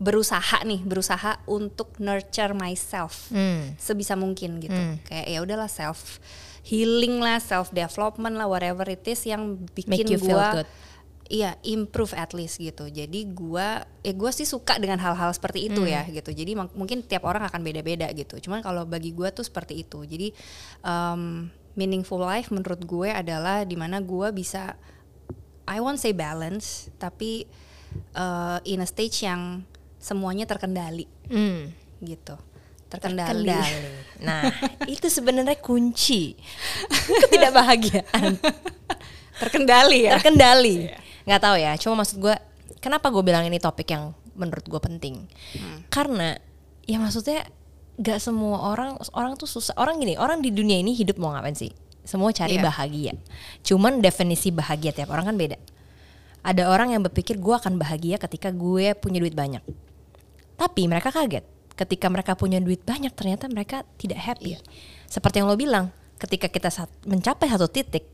[0.00, 3.76] berusaha nih berusaha untuk nurture myself Hmm.
[3.76, 4.96] sebisa mungkin gitu Hmm.
[5.04, 6.18] kayak ya udahlah self
[6.64, 9.92] healing lah self development lah whatever it is yang bikin
[10.56, 10.68] good.
[11.30, 12.90] Iya, improve at least gitu.
[12.90, 16.34] Jadi gua eh gua sih suka dengan hal-hal seperti itu ya gitu.
[16.34, 18.42] Jadi mungkin tiap orang akan beda-beda gitu.
[18.42, 20.02] Cuman kalau bagi gua tuh seperti itu.
[20.02, 20.34] Jadi
[20.82, 21.46] um,
[21.78, 24.74] meaningful life menurut gue adalah di mana gua bisa
[25.70, 27.46] I won't say balance, tapi
[28.18, 29.62] uh, in a stage yang
[30.00, 31.70] semuanya terkendali Hmm.
[32.00, 32.34] gitu.
[32.90, 33.46] Terkendali.
[33.46, 33.90] Kendali.
[34.24, 34.50] Nah,
[34.90, 36.34] itu sebenarnya kunci
[37.22, 38.34] ketidakbahagiaan.
[39.40, 40.18] terkendali ya.
[40.18, 40.90] Terkendali.
[41.28, 42.34] Nggak tahu ya, cuma maksud gue
[42.80, 45.28] kenapa gue bilang ini topik yang menurut gue penting.
[45.86, 46.34] Karena
[46.82, 47.44] ya maksudnya
[48.00, 49.76] gak semua orang orang tuh susah.
[49.76, 51.70] Orang gini, orang di dunia ini hidup mau ngapain sih?
[52.02, 52.64] Semua cari Iya.
[52.64, 53.12] bahagia.
[53.62, 55.60] Cuman definisi bahagia tiap orang kan beda.
[56.40, 59.60] Ada orang yang berpikir gue akan bahagia ketika gue punya duit banyak.
[60.60, 64.60] Tapi mereka kaget ketika mereka punya duit banyak ternyata mereka tidak happy.
[65.08, 65.88] Seperti yang lo bilang,
[66.20, 66.68] ketika kita
[67.08, 68.04] mencapai satu titik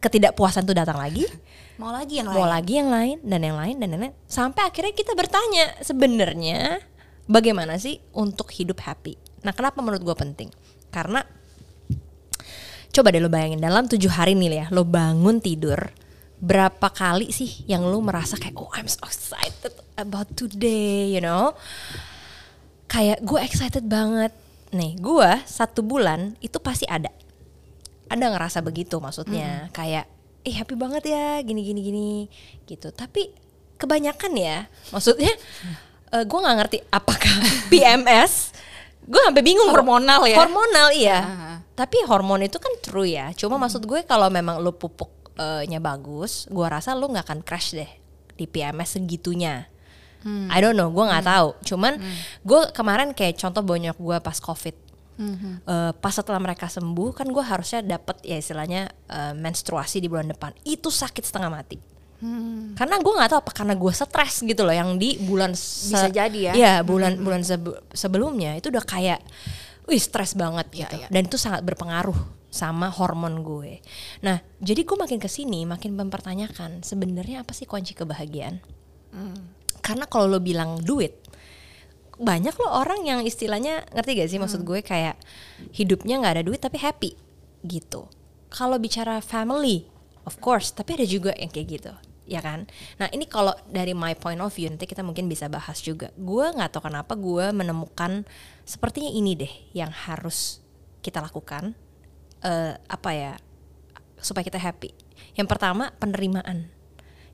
[0.00, 1.28] ketidakpuasan itu datang lagi,
[1.80, 2.52] Mau lagi yang mau lain.
[2.52, 6.84] lagi yang lain dan yang lain dan yang lain sampai akhirnya kita bertanya sebenarnya
[7.24, 9.16] bagaimana sih untuk hidup happy.
[9.42, 10.48] Nah, kenapa menurut gue penting?
[10.92, 11.24] Karena
[12.92, 15.80] coba deh lo bayangin dalam tujuh hari nih ya, lo bangun tidur
[16.42, 21.54] berapa kali sih yang lo merasa kayak oh I'm so excited about today, you know?
[22.86, 24.34] Kayak gue excited banget.
[24.70, 27.08] Nih, gue satu bulan itu pasti ada
[28.06, 30.04] ada ngerasa begitu maksudnya kayak
[30.42, 32.10] eh happy banget ya gini gini gini
[32.66, 33.32] gitu tapi
[33.78, 35.32] kebanyakan ya maksudnya
[36.12, 37.32] eh, gue nggak ngerti apakah
[37.72, 38.52] PMS
[39.02, 40.44] gue sampai bingung Hormonal ya?
[40.44, 41.56] hormonal iya Ah.
[41.72, 44.60] tapi hormon itu kan true ya cuma maksud gue kalau memang
[45.34, 47.88] lo pupuknya bagus gue rasa lo nggak akan crash deh
[48.32, 49.66] di PMS segitunya
[50.22, 51.48] I don't know, gue nggak tahu.
[51.66, 51.98] Cuman
[52.40, 54.76] gue kemarin kayak contoh bonyok gue pas covid,
[55.60, 60.28] Eh, pas setelah mereka sembuh kan gue harusnya dapat ya istilahnya eh, menstruasi di bulan
[60.28, 60.54] depan.
[60.62, 61.74] Itu sakit setengah mati.
[62.72, 66.06] Karena gue nggak tahu apa karena gue stres gitu loh yang di bulan se- Bisa
[66.08, 66.52] jadi ya.
[66.54, 69.18] Iya bulan bulan sebe- sebelumnya itu udah kayak,
[69.84, 70.94] wih stres banget Iya, gitu.
[70.98, 71.06] iya.
[71.10, 72.14] Dan itu sangat berpengaruh
[72.52, 73.80] sama hormon gue.
[74.20, 78.60] Nah jadi gue makin ke sini makin mempertanyakan sebenarnya apa sih kunci kebahagiaan?
[79.80, 81.16] Karena kalau lo bilang duit,
[82.20, 85.18] banyak lo orang yang istilahnya ngerti gak sih maksud gue kayak
[85.74, 87.16] hidupnya nggak ada duit tapi happy
[87.66, 88.06] gitu.
[88.52, 89.88] Kalau bicara family,
[90.28, 91.92] of course, tapi ada juga yang kayak gitu,
[92.28, 92.68] ya kan?
[93.00, 96.12] Nah ini kalau dari my point of view nanti kita mungkin bisa bahas juga.
[96.20, 98.28] Gue nggak tahu kenapa gue menemukan
[98.68, 100.60] sepertinya ini deh yang harus
[101.02, 101.74] kita lakukan
[102.42, 103.32] eh, apa ya
[104.18, 104.90] supaya kita happy.
[105.34, 106.68] Yang pertama penerimaan.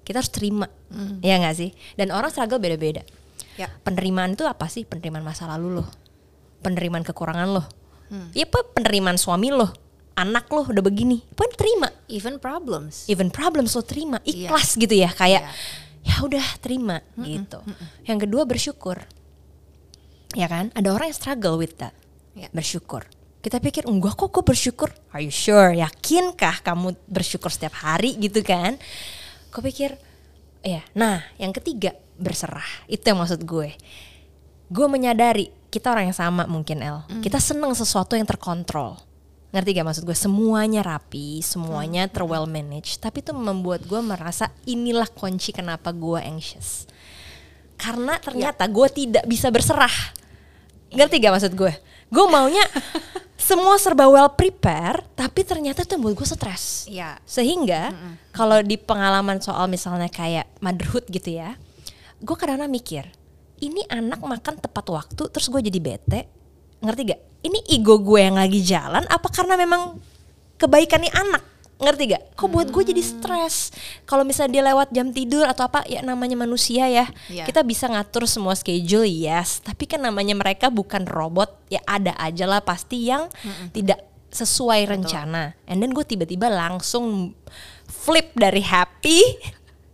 [0.07, 0.65] Kita harus terima,
[1.21, 1.71] ya nggak sih?
[1.93, 3.05] Dan orang struggle beda-beda.
[3.61, 3.69] Ya.
[3.85, 4.89] Penerimaan itu apa sih?
[4.89, 5.85] Penerimaan masa lalu lo,
[6.65, 7.65] penerimaan kekurangan lo,
[8.33, 9.69] ya apa penerimaan suami lo,
[10.17, 11.93] anak lo udah begini, pun terima.
[12.09, 13.05] Even problems.
[13.05, 14.49] Even problems lo terima, Iya.
[14.49, 15.53] ikhlas gitu ya, kayak Iya.
[16.09, 17.61] ya udah terima gitu.
[18.09, 19.05] Yang kedua bersyukur,
[20.33, 20.73] ya kan?
[20.73, 21.93] Ada orang yang struggle with that,
[22.33, 22.49] Ya.
[22.57, 23.05] bersyukur.
[23.39, 24.91] Kita pikir enggak kok gue bersyukur.
[25.15, 25.71] Are you sure?
[25.71, 28.75] Yakinkah kamu bersyukur setiap hari gitu kan?
[29.55, 29.95] Gue pikir,
[30.67, 30.83] ya.
[30.99, 32.67] Nah, yang ketiga berserah.
[32.91, 33.79] Itu yang maksud gue.
[34.69, 36.99] Gue menyadari kita orang yang sama mungkin El.
[37.23, 38.99] Kita seneng sesuatu yang terkontrol.
[39.49, 40.17] Ngerti gak maksud gue?
[40.17, 43.01] Semuanya rapi, semuanya terwell managed.
[43.01, 46.85] Tapi itu membuat gue merasa inilah kunci kenapa gue anxious.
[47.81, 50.13] Karena ternyata gue tidak bisa berserah.
[50.93, 51.73] Ngerti gak maksud gue?
[52.13, 52.65] Gue maunya
[53.49, 56.85] semua serba well prepare, tapi ternyata itu yang buat gue stres.
[56.85, 57.17] Iya.
[57.25, 57.97] Sehingga
[58.37, 61.57] kalau di pengalaman soal misalnya kayak motherhood gitu ya,
[62.21, 63.09] gue kadang-kadang mikir,
[63.65, 66.29] ini anak makan tepat waktu, terus gue jadi bete,
[66.85, 67.21] ngerti gak?
[67.41, 69.97] Ini ego gue yang lagi jalan, apa karena memang
[70.61, 71.41] kebaikan nih anak?
[71.79, 72.35] Ngerti gak?
[72.35, 73.71] Kok buat gue jadi stres?
[74.03, 77.07] Kalau misalnya dia lewat jam tidur atau apa, ya namanya manusia ya.
[77.31, 77.47] Iya.
[77.47, 79.63] Kita bisa ngatur semua schedule, yes.
[79.63, 83.31] Tapi kan namanya mereka bukan robot, ya ada aja lah pasti yang
[83.71, 84.03] tidak
[84.35, 85.55] sesuai rencana.
[85.71, 87.33] And then gue tiba-tiba langsung
[87.87, 89.23] flip dari happy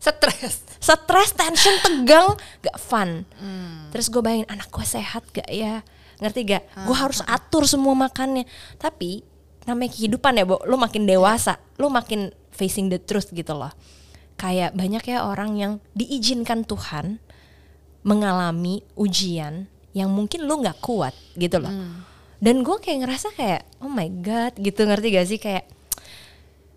[0.05, 0.61] Stres.
[0.85, 3.25] stres, tension, tegang, gak fun.
[3.89, 5.81] Terus gue bayangin anak gue sehat gak ya?
[6.21, 6.65] Ngerti gak?
[6.85, 8.45] Gue harus atur semua makannya.
[8.77, 9.25] Tapi
[9.65, 10.61] namanya kehidupan ya, Bo.
[10.65, 13.73] Lu makin dewasa, lu makin facing the truth gitu loh.
[14.39, 17.23] Kayak banyak ya orang yang diizinkan Tuhan
[18.05, 21.73] mengalami ujian yang mungkin lu nggak kuat gitu loh.
[22.43, 25.65] Dan gue kayak ngerasa kayak oh my god gitu ngerti gak sih kayak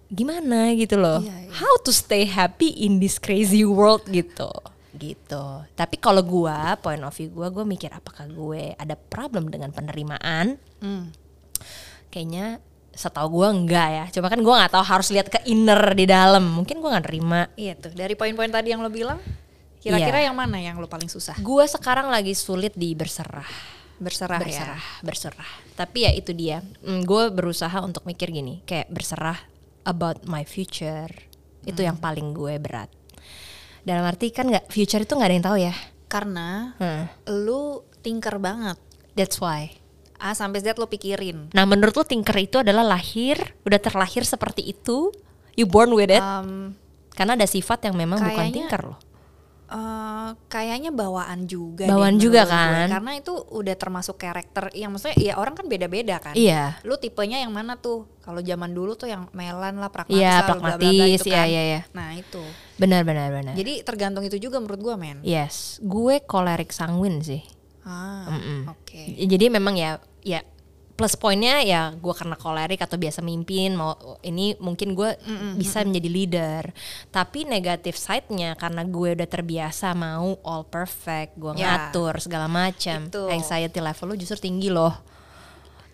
[0.07, 1.19] gimana gitu loh.
[1.19, 1.51] Iya, iya.
[1.51, 4.47] How to stay happy in this crazy world gitu.
[4.95, 5.45] Gitu.
[5.75, 10.55] Tapi kalau gua point of view gua gue mikir apakah gue ada problem dengan penerimaan?
[10.79, 11.11] Hmm.
[12.07, 12.63] Kayaknya
[12.97, 14.05] setahu gua enggak ya.
[14.17, 16.41] Coba kan gua nggak tahu harus lihat ke inner di dalam.
[16.49, 17.41] Mungkin gua nggak nerima.
[17.53, 19.21] Iya tuh, dari poin-poin tadi yang lo bilang,
[19.77, 20.33] kira-kira Iya.
[20.33, 21.37] yang mana yang lo paling susah?
[21.39, 23.45] Gua sekarang lagi sulit di berserah.
[23.97, 25.01] Berserah, berserah, ya.
[25.01, 25.51] berserah.
[25.73, 26.61] Tapi ya itu dia.
[26.85, 29.37] gue berusaha untuk mikir gini, kayak berserah
[29.85, 31.09] about my future.
[31.65, 32.93] Itu yang paling gue berat.
[33.81, 35.73] Dalam arti kan nggak future itu nggak ada yang tahu ya.
[36.05, 37.09] Karena Hmm.
[37.45, 38.77] lu tinker banget.
[39.17, 39.73] That's why.
[40.17, 41.53] A sampai Z lo pikirin.
[41.53, 45.13] Nah menurut lo tinker itu adalah lahir, udah terlahir seperti itu,
[45.53, 46.21] you born with it.
[46.21, 46.73] Um,
[47.13, 48.99] Karena ada sifat yang memang bukan kayaknya- tinker loh.
[49.67, 51.91] eh, kayaknya bawaan juga.
[51.91, 52.71] Bawaan deh juga menurut gue.
[52.71, 52.87] kan?
[52.87, 54.63] Karena itu udah termasuk karakter.
[54.71, 56.39] Yang maksudnya ya orang kan beda-beda kan.
[56.39, 56.79] Iya.
[56.87, 58.07] Lu tipenya yang mana tuh?
[58.23, 61.47] Kalau zaman dulu tuh yang melan lah, pragmatis Iya, bla, bla, pragmatis, gitu iya, kan.
[61.51, 61.81] iya, iya.
[61.91, 62.43] Nah itu.
[62.79, 63.53] Benar benar benar.
[63.59, 65.19] Jadi tergantung itu juga menurut gua men.
[65.19, 67.43] yes, gue kolerik sanguin sih.
[67.87, 68.67] Ah, Mm-mm.
[68.67, 69.01] oke.
[69.15, 70.43] Ya, Jadi memang ya ya
[70.91, 75.13] plus poinnya ya gue karena kolerik atau biasa mimpin mau ini mungkin gue
[75.55, 76.63] bisa menjadi leader.
[77.07, 81.93] Tapi negatif side-nya karena gue udah terbiasa mau all perfect, gue Ya.
[81.93, 83.07] ngatur segala macam.
[83.07, 83.29] Itu.
[83.29, 84.91] Anxiety level lu justru tinggi loh.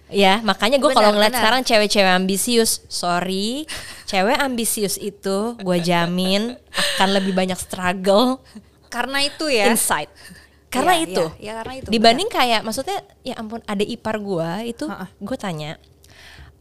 [0.08, 1.42] Ya, makanya gue kalau ngeliat benar.
[1.42, 3.66] sekarang cewek-cewek ambisius, sorry,
[4.06, 8.38] cewek ambisius itu gue jamin akan lebih banyak struggle
[8.88, 9.68] Karena itu ya.
[9.68, 10.14] inside.
[10.74, 11.24] Karena Iya, itu.
[11.30, 15.78] iya, iya, karena itu, Dibanding kayak maksudnya ya ampun ada ipar gua itu gue tanya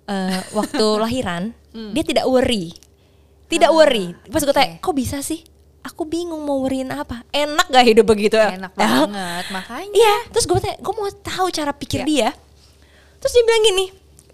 [0.05, 1.91] eh, waktu lahiran Hmm.
[1.91, 2.77] dia tidak worry.
[3.49, 4.13] Tidak worry.
[4.29, 4.81] Pas gue tanya, Ah.
[4.81, 5.41] "Kok bisa sih?"
[5.83, 7.25] Aku bingung mau worryin apa.
[7.29, 8.37] Enak gak hidup begitu?
[8.37, 8.81] Enak Ya.
[9.03, 9.45] banget.
[9.51, 9.91] Makanya.
[9.91, 12.07] Iya, terus gue tanya, gue mau tahu cara pikir Iya.
[12.07, 12.31] dia.
[13.19, 13.87] Terus dia bilang gini,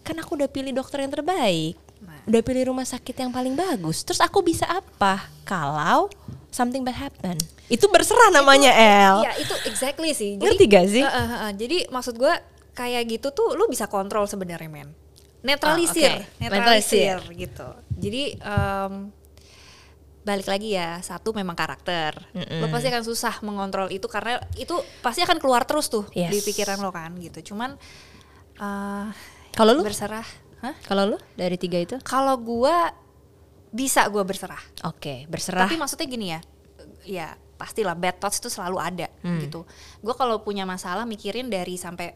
[0.03, 2.21] kan aku udah pilih dokter yang terbaik, Nah.
[2.27, 4.03] udah pilih rumah sakit yang paling bagus.
[4.03, 6.13] Terus aku bisa apa kalau
[6.49, 7.37] something bad happen?
[7.67, 9.17] Itu berserah namanya El.
[9.23, 10.37] Iya itu exactly sih.
[10.37, 11.03] Ngerti gak sih?
[11.03, 12.37] Eh, eh, eh, jadi maksud gua
[12.73, 14.91] kayak gitu tuh lu bisa kontrol sebenarnya men.
[15.39, 16.43] Netralisir, Ah, oke.
[16.43, 17.69] netralisir gitu.
[17.95, 18.93] Jadi em,
[20.23, 22.19] balik lagi ya satu memang karakter.
[22.59, 26.29] Lo pasti akan susah mengontrol itu karena itu pasti akan keluar terus tuh Yes.
[26.31, 27.55] di pikiran lo kan gitu.
[27.55, 27.79] Cuman
[28.57, 29.07] eh,
[29.55, 29.83] Kalau lu?
[29.87, 30.27] berserah.
[30.59, 30.75] Hah?
[30.85, 31.97] Kalau lu dari tiga itu?
[32.03, 32.91] Kalau gua
[33.69, 34.61] bisa gua berserah.
[34.85, 35.69] Oke, berserah.
[35.69, 36.41] Tapi maksudnya gini ya,
[37.05, 39.43] ya pastilah bad thoughts itu selalu ada Hmm.
[39.43, 39.67] gitu.
[39.99, 42.15] Gue kalau punya masalah mikirin dari sampai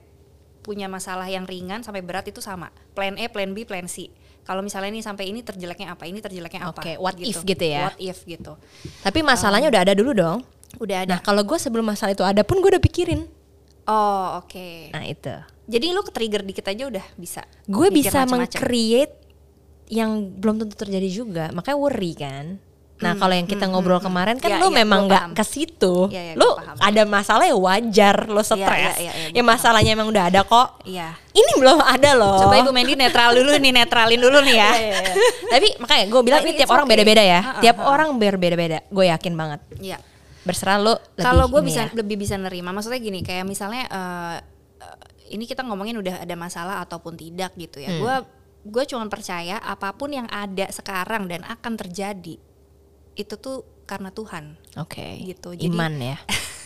[0.63, 2.71] punya masalah yang ringan sampai berat itu sama.
[2.95, 4.07] Plan A, Plan B, Plan C.
[4.43, 6.79] Kalau misalnya ini sampai ini terjeleknya apa, ini terjeleknya apa.
[6.79, 7.91] Oke, what if gitu ya?
[7.91, 8.55] What if gitu.
[9.03, 10.47] Tapi masalahnya udah ada dulu dong.
[10.79, 11.11] Udah ada.
[11.15, 13.27] Nah, kalau gue sebelum masalah itu ada pun gue udah pikirin.
[13.83, 14.95] oh oke.
[14.95, 15.35] Nah itu.
[15.67, 17.43] Jadi lu ke-trigger dikit aja udah bisa.
[17.67, 19.15] Gue bisa meng-create
[19.93, 21.45] yang belum tentu terjadi juga.
[21.53, 22.57] Makanya worry kan.
[22.97, 25.35] Nah kalau yang kita ngobrol kemarin kan Ya, lu ya, memang nggak paham.
[25.35, 26.07] ke situ.
[26.09, 26.79] Ya, ya, lu paham.
[26.79, 28.63] ada masalah ya wajar lo stres.
[28.63, 30.87] ya, ya, ya, ya gua masalahnya emang udah ada kok.
[30.87, 31.11] Iya.
[31.29, 32.39] Ini belum ada loh.
[32.41, 34.71] Coba Ibu Mendy netral dulu nih, netralin dulu nih ya.
[35.53, 36.95] Tapi makanya gue bilang Tapi ini tiap it's orang okay.
[36.95, 37.41] beda-beda ya.
[37.43, 37.91] Ha-ha, Tiap ha-ha.
[37.91, 38.79] orang berbeda-beda.
[38.87, 39.61] Gue yakin banget.
[39.77, 39.99] Iya.
[40.43, 41.91] Berserah lebih Kalau gue bisa ya.
[41.93, 44.37] lebih bisa nerima, maksudnya gini, kayak misalnya eh,
[44.79, 44.97] eh,
[45.35, 47.85] ini kita ngomongin udah ada masalah ataupun tidak gitu Hmm.
[47.85, 47.91] ya.
[47.99, 48.15] Gue
[48.63, 52.39] gue cuma percaya apa pun yang ada sekarang dan akan terjadi
[53.13, 54.57] itu tuh karena Tuhan.
[54.81, 55.21] Oke.
[55.21, 55.53] gitu.
[55.53, 56.17] Jadi- Iman ya.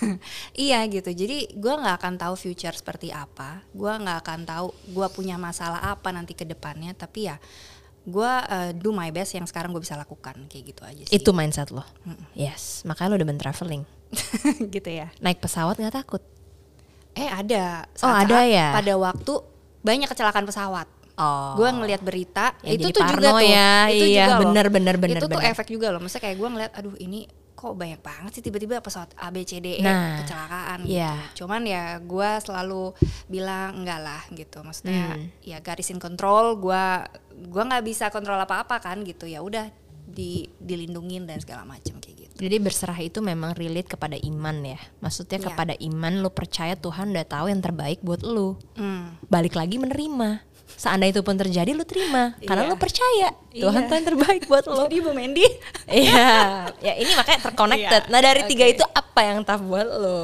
[0.68, 1.10] iya gitu.
[1.10, 3.64] Jadi gue nggak akan tahu future seperti apa.
[3.72, 6.92] Gue nggak akan tahu gue punya masalah apa nanti ke depannya.
[6.94, 7.36] Tapi ya
[8.06, 11.16] gue eh, do my best yang sekarang gue bisa lakukan kayak gitu aja sih.
[11.18, 11.82] Itu mindset lo.
[12.36, 12.86] Yes.
[12.86, 13.82] Makanya lo udah ben traveling.
[14.74, 15.10] gitu ya.
[15.18, 16.22] Naik pesawat nggak takut.
[17.16, 17.88] Eh ada.
[18.04, 18.76] Oh, ada ya?
[18.76, 19.32] Pada waktu
[19.82, 20.86] banyak kecelakaan pesawat.
[21.16, 21.56] Oh.
[21.56, 23.40] Gue ngelihat berita Ya, itu tuh juga tuh.
[23.42, 23.88] ya.
[23.88, 24.40] Itu Iya, juga loh.
[24.44, 25.50] bener, bener, bener, Itu tuh bener.
[25.50, 25.98] efek juga loh.
[25.98, 27.20] Maksudnya kayak gue ngeliat, aduh ini
[27.52, 30.84] kok banyak banget sih tiba-tiba pesawat A B C D E Nah, kecelakaan.
[30.84, 31.16] iya.
[31.32, 31.42] Gitu.
[31.42, 32.92] Cuman ya gue selalu
[33.26, 34.60] bilang enggak lah gitu.
[34.60, 35.32] Maksudnya Hmm.
[35.40, 36.56] ya garisin kontrol.
[36.56, 36.84] Gue
[37.46, 39.24] gua nggak bisa kontrol apa-apa kan gitu.
[39.24, 39.72] Ya udah
[40.06, 42.34] di dilindungin dan segala macam kayak gitu.
[42.38, 44.76] Jadi berserah itu memang relate kepada iman ya.
[45.00, 45.46] Maksudnya Iya.
[45.46, 48.60] kepada iman lo percaya Tuhan udah tahu yang terbaik buat lo.
[48.76, 49.16] Hmm.
[49.24, 50.44] Balik lagi menerima.
[50.76, 52.70] Seandainya itu pun terjadi lo terima karena Iya.
[52.70, 53.88] lo percaya Tuhan Iya.
[53.88, 54.84] tuh yang terbaik buat lo.
[54.84, 55.46] Jadi Bu Mendy
[56.04, 56.28] Iya,
[56.78, 58.02] ya ini makanya terconnected.
[58.02, 58.72] Iya, Nah dari tiga oke.
[58.72, 60.20] itu apa yang tough buat lo?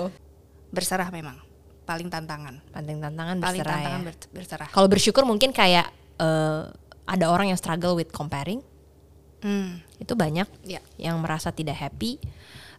[0.69, 1.37] berserah memang
[1.83, 2.61] paling tantangan.
[2.67, 4.07] Paling tantangan Paling berserah tantangan ya.
[4.07, 4.69] ber- berserah.
[4.69, 6.63] Kalau bersyukur mungkin kayak eh,
[7.05, 8.61] ada orang yang struggle with comparing
[9.39, 9.83] Hmm.
[9.97, 10.79] itu banyak Ya.
[10.97, 12.21] yang merasa tidak happy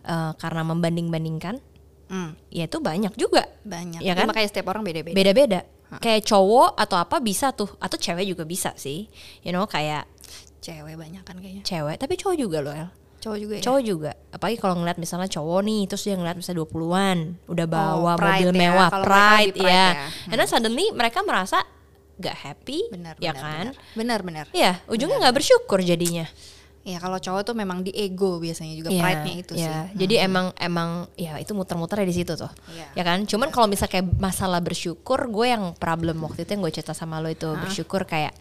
[0.01, 1.57] eh, karena membanding-bandingkan
[2.05, 2.37] Hmm.
[2.47, 3.99] ya itu banyak juga Banyak.
[3.99, 4.27] Ya kan?
[4.27, 5.13] makanya setiap orang beda-beda.
[5.13, 5.59] beda-beda
[5.97, 9.05] kayak cowok atau apa bisa tuh atau cewek juga bisa sih
[9.41, 10.07] you know kayak
[10.59, 11.59] Cewek banyak kan kayaknya.
[11.61, 12.87] cewek tapi cowok juga loh El
[13.19, 13.61] Cowok juga ya.
[13.61, 17.17] cowok juga apalagi kalau ngeliat misalnya cowok nih terus dia ngeliat misalnya 20-an
[17.47, 18.55] udah bawa Oh, mobil ya.
[18.57, 20.07] mewah pride, pride ya ya.
[20.27, 21.63] and then suddenly mereka merasa
[22.15, 24.45] gak happy Benar, ya benar, kan Benar, benar.
[24.51, 26.29] ya ujungnya nggak bersyukur jadinya
[26.83, 29.63] Ya kalau cowok tuh memang di ego biasanya juga Iya, pride-nya itu iya.
[29.63, 29.71] sih.
[29.71, 29.97] Hmm.
[30.03, 32.51] Jadi emang emang ya itu muter-muter di situ tuh.
[32.75, 32.87] Iya.
[32.99, 33.23] Ya kan?
[33.23, 37.23] Cuman kalau misal kayak masalah bersyukur, gue yang problem waktu itu yang gue cerita sama
[37.23, 38.35] lo itu bersyukur kayak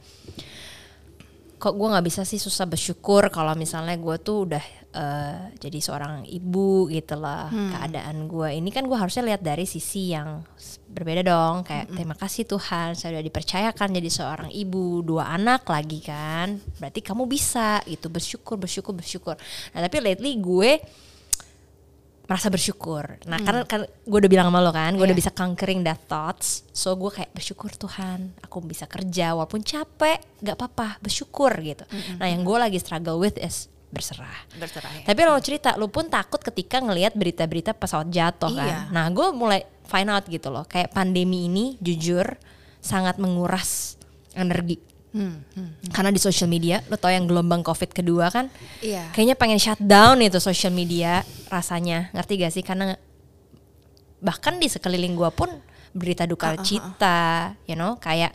[1.63, 6.27] kok gue nggak bisa sih susah bersyukur kalau misalnya gue tuh udah eh, jadi seorang
[6.27, 7.71] ibu gitu lah Hmm.
[7.71, 10.43] keadaan gue ini kan gue harusnya lihat dari sisi yang
[10.91, 16.03] berbeda dong kayak terima kasih Tuhan saya udah dipercayakan jadi seorang ibu dua anak lagi
[16.03, 16.59] kan.
[16.83, 19.35] Berarti kamu bisa gitu bersyukur bersyukur bersyukur.
[19.71, 20.83] Nah tapi lately gue
[22.33, 23.21] merasa bersyukur.
[23.29, 25.21] Nah, karena kan gue udah bilang sama lo kan, gue udah Iya.
[25.21, 26.65] bisa conquering that thoughts.
[26.73, 31.85] So gue kayak bersyukur Tuhan, aku bisa kerja walaupun capek, gak apa-apa, bersyukur gitu.
[32.17, 34.49] Nah, yang gue lagi struggle with is berserah.
[34.57, 35.13] Berserah ya.
[35.13, 38.65] Tapi lo cerita, lo pun takut ketika ngelihat berita-berita pesawat jatuh kan.
[38.65, 38.81] Iya.
[38.89, 42.25] Nah, gue mulai find out gitu loh, kayak pandemi ini jujur
[42.81, 44.01] sangat menguras
[44.33, 44.81] energi.
[45.13, 45.93] Hmm, hmm.
[45.93, 48.49] Karena di social media, lo tau yang gelombang covid kedua kan,
[48.81, 49.13] Iya.
[49.13, 52.09] kayaknya pengen shutdown itu social media rasanya.
[52.11, 52.61] Ngerti gak sih?
[52.61, 52.97] Karena
[54.19, 55.51] bahkan di sekeliling gua pun
[55.93, 57.99] berita duka cita you know?
[57.99, 58.33] Kayak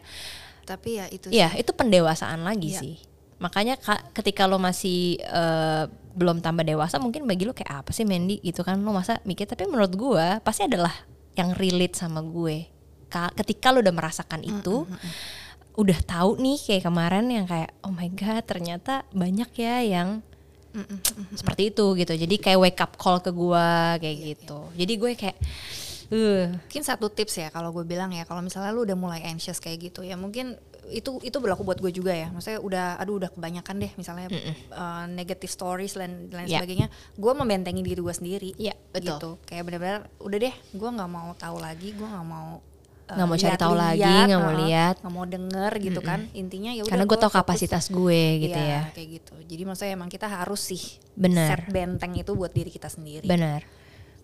[0.63, 1.63] Tapi ya itu ya sih.
[1.63, 2.79] itu pendewasaan lagi Iya.
[2.79, 2.95] sih.
[3.37, 8.03] Makanya ka- ketika lo masih eh, belum tambah dewasa mungkin bagi lo kayak apa sih
[8.03, 8.37] Mandy?
[8.39, 9.45] Gitu kan lo masa mikir.
[9.45, 10.93] Tapi menurut gua pasti adalah
[11.33, 12.65] yang relate sama gue.
[13.07, 14.83] Ka- ketika lo udah merasakan itu
[15.77, 20.25] udah tahu nih kayak kemarin yang kayak oh my god ternyata banyak ya yang
[21.33, 25.37] seperti itu gitu jadi kayak wake up call ke gua kayak gitu jadi gue kayak
[26.07, 29.57] uh Mungkin satu tips ya kalau gue bilang ya kalau misalnya lu udah mulai anxious
[29.57, 30.55] kayak gitu ya mungkin
[30.87, 32.31] itu itu berlaku buat gue juga ya.
[32.31, 34.31] Maksudnya udah aduh udah kebanyakan deh misalnya
[34.71, 36.63] uh, negative stories dan lain Ya.
[36.63, 36.87] sebagainya.
[37.19, 38.49] Gue membentengi diri gue sendiri.
[38.55, 39.19] Iya, betul.
[39.19, 39.29] Gitu.
[39.43, 42.63] Kayak benar-benar udah deh, gue nggak mau tahu lagi, gue nggak mau
[43.07, 44.95] Nggak mau cari tahu lagi, nggak mau uh, lihat.
[44.99, 46.19] nggak mau denger gitu kan.
[46.35, 49.33] Intinya ya karena gue gua tau kapasitas gue gitu Iya, ya kayak gitu.
[49.47, 50.83] Jadi maksudnya emang kita harus sih
[51.15, 51.63] Benar.
[51.63, 53.25] set benteng itu buat diri kita sendiri.
[53.25, 53.63] benar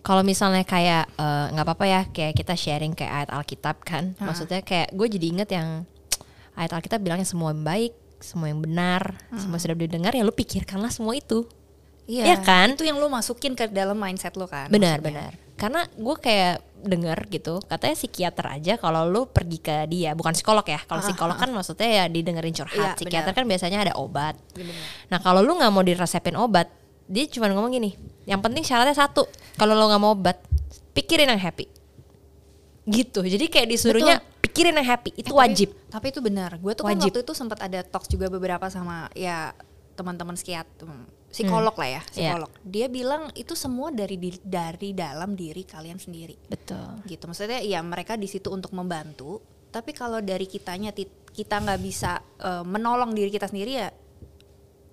[0.04, 4.60] kalau misalnya kayak eh, nggak apa-apa ya kayak kita sharing kayak ayat Alkitab kan maksudnya
[4.60, 5.88] kayak gue jadi inget yang
[6.54, 10.92] ayat Alkitab bilangnya semua yang baik semua yang benar semua sudah didengar ya lu pikirkanlah
[10.92, 11.48] semua itu
[12.04, 12.72] Iya Iya kan?
[12.72, 14.68] Itu yang lu masukin ke dalam mindset lu kan.
[14.68, 15.30] benar maksudnya.
[15.30, 20.34] benar karena gue kayak denger gitu katanya psikiater aja kalau lu pergi ke dia bukan
[20.34, 23.38] psikolog ya kalau psikolog kan maksudnya ya didengerin curhat Iya, psikiater benar.
[23.38, 24.74] kan biasanya ada obat benar.
[25.06, 26.66] nah kalau lu nggak mau diresepin obat
[27.06, 27.94] dia cuma ngomong gini
[28.24, 30.42] yang penting syaratnya satu kalau lo nggak mau obat
[30.90, 31.70] pikirin yang happy
[32.84, 36.58] gitu jadi kayak disuruhnya pikirin yang happy itu Eh, wajib Tapi itu benar.
[36.58, 37.14] Gue tuh kan Wajib.
[37.14, 39.54] waktu itu sempat ada talks juga beberapa sama ya
[39.94, 40.90] teman-teman psikiater,
[41.34, 42.50] psikolog lah ya, psikolog.
[42.62, 46.38] Dia bilang itu semua dari di- dari dalam diri kalian sendiri.
[46.46, 47.24] betul Gitu.
[47.24, 50.94] Maksudnya ya mereka di situ untuk membantu, tapi kalau dari kitanya
[51.28, 53.90] kita nggak bisa eh, menolong diri kita sendiri ya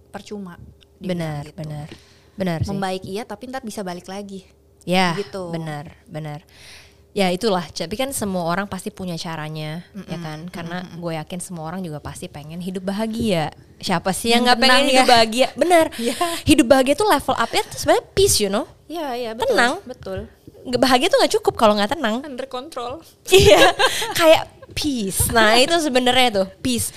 [0.09, 0.57] percuma.
[0.99, 1.57] benar gitu.
[1.57, 1.87] benar
[2.31, 4.45] benar sih Membaik iya, tapi ntar bisa balik lagi.
[4.81, 5.49] Ya, Gitu.
[5.49, 6.41] benar, benar.
[7.11, 10.47] Ya itulah, tapi kan semua orang pasti punya caranya, ya kan?
[10.47, 13.51] Karena gue yakin semua orang juga pasti pengen hidup bahagia.
[13.83, 15.11] Siapa sih yang nggak pengen tenang hidup ya.
[15.11, 15.47] bahagia?
[15.59, 15.85] Benar.
[16.49, 18.63] Hidup bahagia tuh level up-nya tuh sebenarnya peace, you know.
[18.87, 19.73] Iya, iya, betul, Tenang.
[19.83, 20.19] Betul.
[20.77, 22.23] Bahagia tuh nggak cukup kalau nggak tenang.
[22.23, 23.01] Under control.
[23.33, 23.73] Iya,
[24.15, 24.43] kayak
[24.77, 25.33] peace.
[25.33, 26.93] Nah itu sebenarnya tuh peace.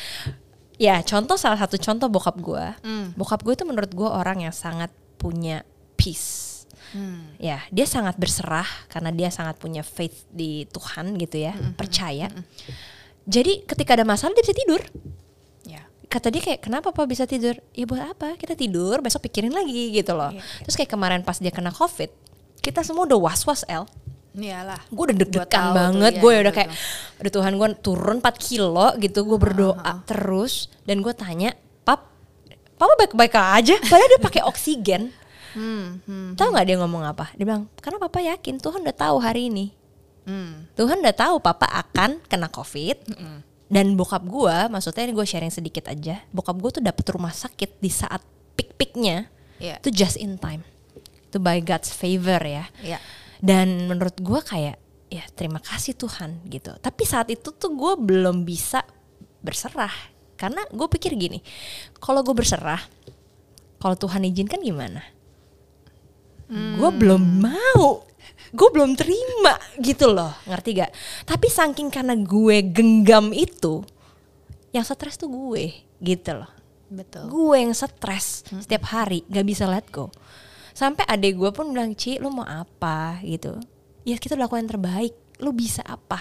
[0.77, 2.65] Ya contoh salah satu contoh bokap gue.
[2.85, 3.17] Hmm.
[3.17, 5.65] Bokap gue itu menurut gue orang yang sangat punya
[5.97, 6.44] peace.
[6.95, 7.35] Hmm.
[7.43, 12.31] Ya dia sangat berserah karena dia sangat punya faith di Tuhan gitu ya, percaya.
[13.27, 14.81] Jadi ketika ada masalah dia bisa tidur.
[15.67, 15.83] Ya.
[16.07, 17.59] Kata dia kayak kenapa pak bisa tidur?
[17.75, 18.39] Ya buat apa?
[18.39, 20.31] Kita tidur besok pikirin lagi gitu loh.
[20.31, 22.15] Iya, Terus kayak kemarin pas dia kena covid,
[22.63, 23.85] kita semua udah was was el
[24.35, 24.83] Iyalah.
[24.91, 26.71] gue udah deg-degan banget gue iya, udah kayak
[27.23, 31.55] aduh Tuhan gue turun 4 kilo gitu gue berdoa terus dan gue tanya
[31.87, 32.11] pap
[32.75, 35.15] papa baik-baik aja padahal dia pakai oksigen
[35.55, 37.31] Hmm, hmm, tahu nggak dia ngomong apa?
[37.39, 39.71] Dia bilang karena papa yakin Tuhan udah tahu hari ini.
[40.25, 40.67] Hmm.
[40.75, 42.97] Tuhan udah tahu papa akan kena covid
[43.69, 47.81] dan bokap gue maksudnya ini gue sharing sedikit aja bokap gue tuh dapet rumah sakit
[47.81, 48.21] di saat
[48.55, 49.29] pik-piknya
[49.61, 49.79] Iya.
[49.81, 50.65] itu just in time.
[51.29, 52.67] Itu by God's favor ya.
[52.83, 52.99] Iya.
[53.45, 54.77] dan menurut gue kayak
[55.13, 56.73] ya terima kasih Tuhan gitu.
[56.81, 58.81] Tapi saat itu tuh gue belum bisa
[59.39, 59.93] berserah.
[60.35, 61.39] Karena gue pikir gini
[62.01, 62.81] kalau gue berserah
[63.77, 65.05] kalau Tuhan izinkan gimana
[66.51, 68.05] gue belum mau.
[68.55, 70.31] Gue belum terima gitu loh.
[70.47, 70.93] Ngerti gak?
[71.27, 73.83] Tapi saking karena gue genggam itu
[74.71, 76.51] yang stres tuh gue gitu loh.
[76.95, 77.27] Betul.
[77.27, 80.15] gue yang stres setiap hari gak bisa let go.
[80.75, 83.19] Sampai adek gue pun bilang Ci lu mau apa?
[83.23, 83.59] Gitu.
[84.07, 85.15] Ya kita lakukan yang terbaik.
[85.43, 86.19] Lu bisa apa?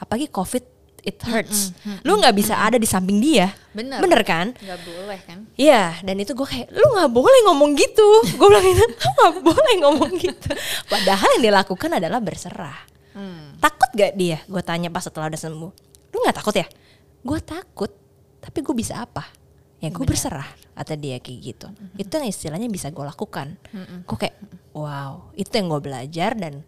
[0.00, 0.64] Apalagi covid
[1.04, 4.00] it hurts lu nggak bisa ada di samping dia Bener.
[4.00, 5.44] bener kan Gak boleh kan?
[5.58, 8.06] Iya, dan itu gue kayak lu nggak boleh ngomong gitu.
[8.38, 10.50] Gue bilang itu, lu nggak boleh ngomong gitu.
[10.86, 12.78] Padahal yang dia lakukan adalah berserah.
[13.58, 14.38] Takut gak dia?
[14.46, 15.70] Gue tanya pas setelah udah sembuh.
[16.14, 16.66] Lu nggak takut ya?
[17.26, 17.90] Gue takut,
[18.38, 19.26] tapi gue bisa apa?
[19.82, 20.46] Ya gue berserah.
[20.74, 21.66] Kata dia kayak gitu.
[21.98, 23.58] Itu yang istilahnya bisa gue lakukan.
[24.06, 24.38] Gue kayak,
[24.70, 26.62] wow, itu yang gue belajar dan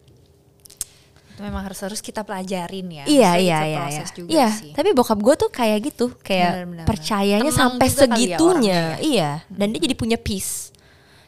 [1.37, 3.05] Itu memang harus harus kita pelajarin ya.
[3.05, 4.25] Iya iya iya proses iya.
[4.25, 4.73] Iya, sih.
[4.73, 6.87] tapi bokap gue tuh kayak gitu, kayak Benar-benar.
[6.89, 8.41] percayanya Tenang sampai ya segitunya.
[8.41, 10.73] orangnya iya, dan dia jadi punya peace.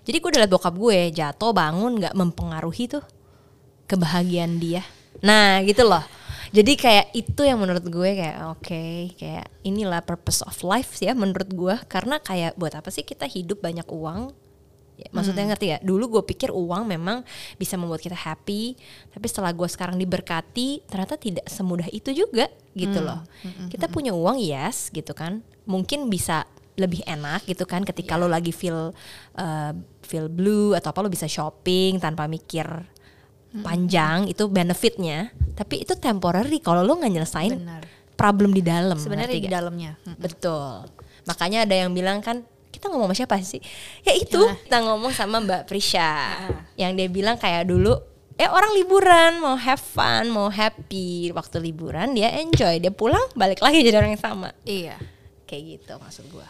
[0.08, 3.04] Jadi gue udah liat bokap gue jatuh bangun nggak mempengaruhi tuh
[3.84, 4.80] kebahagiaan dia.
[5.20, 6.00] Nah, gitu loh.
[6.48, 11.52] Jadi kayak itu yang menurut gue kayak oke, kayak inilah purpose of life ya menurut
[11.52, 14.32] gue karena kayak buat apa sih kita hidup banyak uang
[14.98, 15.50] Ya, maksudnya Hmm.
[15.54, 15.78] ngerti ya?
[15.78, 17.22] Dulu gue pikir uang memang
[17.54, 18.74] bisa membuat kita happy,
[19.08, 23.06] tapi setelah gue sekarang diberkati, ternyata tidak semudah itu juga gitu Hmm.
[23.06, 23.20] loh.
[23.70, 28.22] Kita punya uang yes gitu kan, mungkin bisa lebih enak gitu kan ketika Iya.
[28.22, 28.90] lo lagi feel
[29.34, 32.66] uh, feel blue atau apa lo bisa shopping tanpa mikir
[33.48, 33.62] Hmm.
[33.62, 37.82] panjang itu benefitnya, tapi itu temporary kalau lo nggak nyelesain Benar.
[38.12, 38.98] problem di dalam.
[38.98, 39.54] Sebenarnya di gak?
[39.54, 39.94] dalamnya.
[40.02, 40.18] Hmm.
[40.18, 40.90] Betul.
[41.24, 42.42] Makanya ada yang bilang kan
[42.78, 43.58] kita ngomong sama siapa sih?
[44.00, 44.62] Ya itu Gimana?
[44.62, 46.14] kita ngomong sama Mbak Prisha
[46.74, 47.98] yang dia bilang kayak dulu
[48.34, 53.58] eh orang liburan mau have fun mau happy waktu liburan dia enjoy dia pulang balik
[53.58, 54.94] lagi jadi orang yang sama Iya.
[55.44, 56.46] kayak gitu maksud gua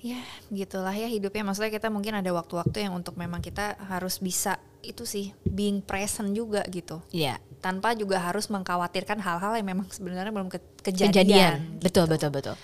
[0.00, 0.16] Ya,
[0.48, 1.44] gitulah ya hidupnya.
[1.44, 6.32] Maksudnya kita mungkin ada waktu-waktu yang untuk memang kita harus bisa itu sih being present
[6.32, 7.04] juga gitu.
[7.10, 11.12] Iya Tanpa juga harus mengkhawatirkan hal-hal yang memang sebenarnya belum ke- kejadian.
[11.12, 12.56] kejadian betul betul betul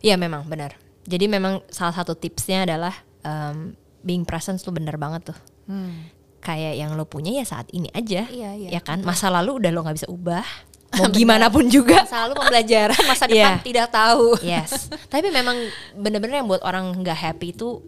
[0.00, 0.72] Iya memang benar
[1.10, 6.10] jadi memang salah satu tipsnya adalah um, being present tuh bener banget tuh Hmm.
[6.38, 8.68] kayak yang lo punya ya saat ini aja Iya, iya.
[8.74, 10.42] ya kan masa lalu udah lo nggak bisa ubah
[10.98, 13.54] mau gimana pun juga Masa lalu pembelajaran, masa Iya.
[13.54, 14.34] depan tidak tahu.
[14.42, 15.54] Yes, tapi memang
[15.94, 17.78] bener-bener yang buat orang nggak happy itu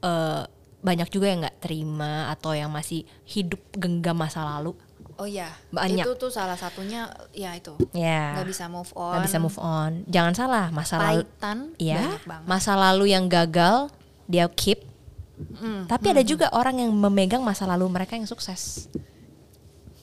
[0.00, 0.42] eh,
[0.80, 4.72] banyak juga yang nggak terima atau yang masih hidup genggam masa lalu.
[5.16, 6.04] Oh iya, Banyak.
[6.04, 7.72] itu tuh salah satunya ya itu.
[7.90, 8.36] Ya.
[8.36, 9.16] Nggak bisa move on.
[9.16, 9.90] Nggak bisa move on.
[10.06, 11.24] Jangan salah, masa lalu.
[11.24, 12.44] Pahitan Ya, banyak banget.
[12.44, 13.88] masa lalu yang gagal
[14.24, 14.84] dia keep.
[15.36, 18.92] Mm, Tapi ada juga orang yang memegang masa lalu mereka yang sukses.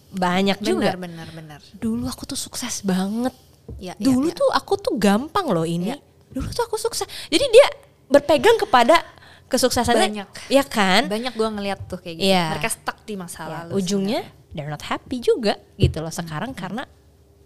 [0.10, 0.94] Banyak juga.
[0.94, 1.60] Benar, benar, benar.
[1.74, 3.34] Dulu aku tuh sukses banget.
[3.78, 4.36] Ya, ya, Dulu ya.
[4.36, 5.90] tuh aku tuh gampang loh ini.
[5.90, 5.98] Ya.
[6.30, 7.06] Dulu tuh aku sukses.
[7.30, 7.68] Jadi dia
[8.08, 9.02] berpegang kepada
[9.46, 10.10] kesuksesannya.
[10.10, 10.30] Banyak.
[10.50, 11.06] Ya kan?
[11.06, 12.30] Banyak gua ngeliat tuh kayak gitu.
[12.30, 12.46] Iya.
[12.54, 13.72] Mereka stuck di masa Ya, lalu.
[13.78, 14.22] ujungnya
[14.54, 16.86] they're not happy juga gitu loh sekarang karena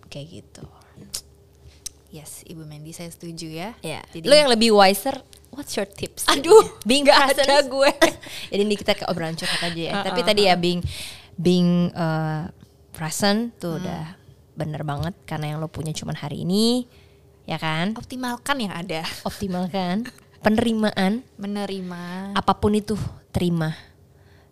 [0.07, 0.63] kayak gitu.
[2.07, 3.75] Yes, Ibu Mendy saya setuju ya.
[3.83, 3.99] Ya.
[4.15, 5.19] Jadi Lo yang lebih wiser,
[5.51, 6.23] what's your tips?
[6.31, 7.45] Aduh, being nggak present.
[7.51, 7.91] ada gue.
[8.47, 9.91] Jadi ini kita ke obrolan curhat aja ya.
[9.91, 10.79] Uh-uh, Tapi tadi ya being
[11.35, 12.47] being uh,
[12.95, 14.15] present tuh udah
[14.55, 16.87] bener banget karena yang lo punya cuman hari ini,
[17.43, 17.93] ya kan?
[17.99, 19.03] optimalkan yang ada.
[19.27, 20.07] Optimalkan
[20.39, 22.33] penerimaan Menerima.
[22.33, 22.95] apa pun itu
[23.29, 23.75] terima.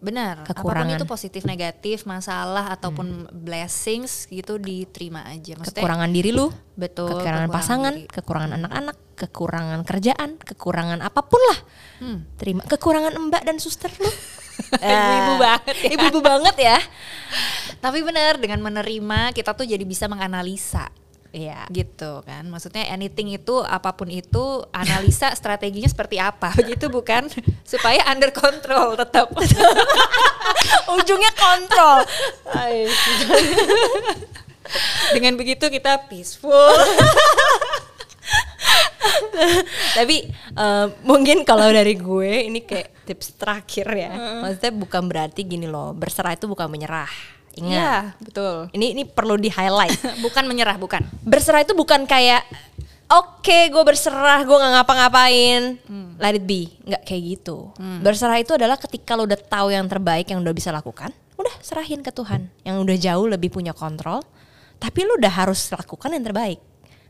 [0.06, 0.46] Benar.
[0.46, 0.86] Kekurangan.
[0.86, 5.58] Apa pun itu positif, negatif, masalah ataupun blessings gitu diterima aja.
[5.58, 7.10] Maksudnya Kekurangan diri lu, betul.
[7.10, 8.14] kekurangan kekurangan pasangan, diri.
[8.14, 11.60] kekurangan anak-anak, kekurangan kerjaan, kekurangan apa pun lah.
[12.06, 12.20] Hmm.
[12.38, 14.12] Terima kekurangan mbak dan suster lu.
[14.78, 15.90] Ibu-ibu banget ya.
[15.98, 16.78] Ibu-ibu banget ya.
[17.82, 20.88] Tapi benar dengan menerima kita tuh jadi bisa menganalisa.
[21.36, 21.68] Iya.
[21.68, 27.28] gitu kan maksudnya anything itu apa pun itu analisa strateginya seperti apa begitu bukan
[27.68, 29.36] supaya under control tetap
[30.86, 32.00] Ujungnya kontrol.
[35.14, 36.74] dengan begitu kita peaceful
[39.94, 44.42] Tapi eh, mungkin kalau dari gue ini kayak tips terakhir ya.
[44.42, 47.35] Maksudnya bukan berarti gini loh, berserah itu bukan menyerah.
[47.56, 47.72] Ingat.
[47.72, 48.56] Iya, betul.
[48.76, 50.00] Ini ini perlu di highlight.
[50.26, 51.04] bukan menyerah bukan.
[51.24, 52.44] Berserah itu bukan kayak
[53.06, 55.62] oke gue berserah gue nggak ngapa-ngapain.
[56.20, 56.72] Let it be.
[56.84, 57.72] Nggak kayak gitu.
[58.04, 62.00] Berserah itu adalah ketika lo udah tahu yang terbaik yang udah bisa lakukan udah serahin
[62.00, 62.48] ke Tuhan.
[62.64, 64.24] Yang udah jauh lebih punya kontrol
[64.80, 66.60] tapi lo udah harus lakukan yang terbaik.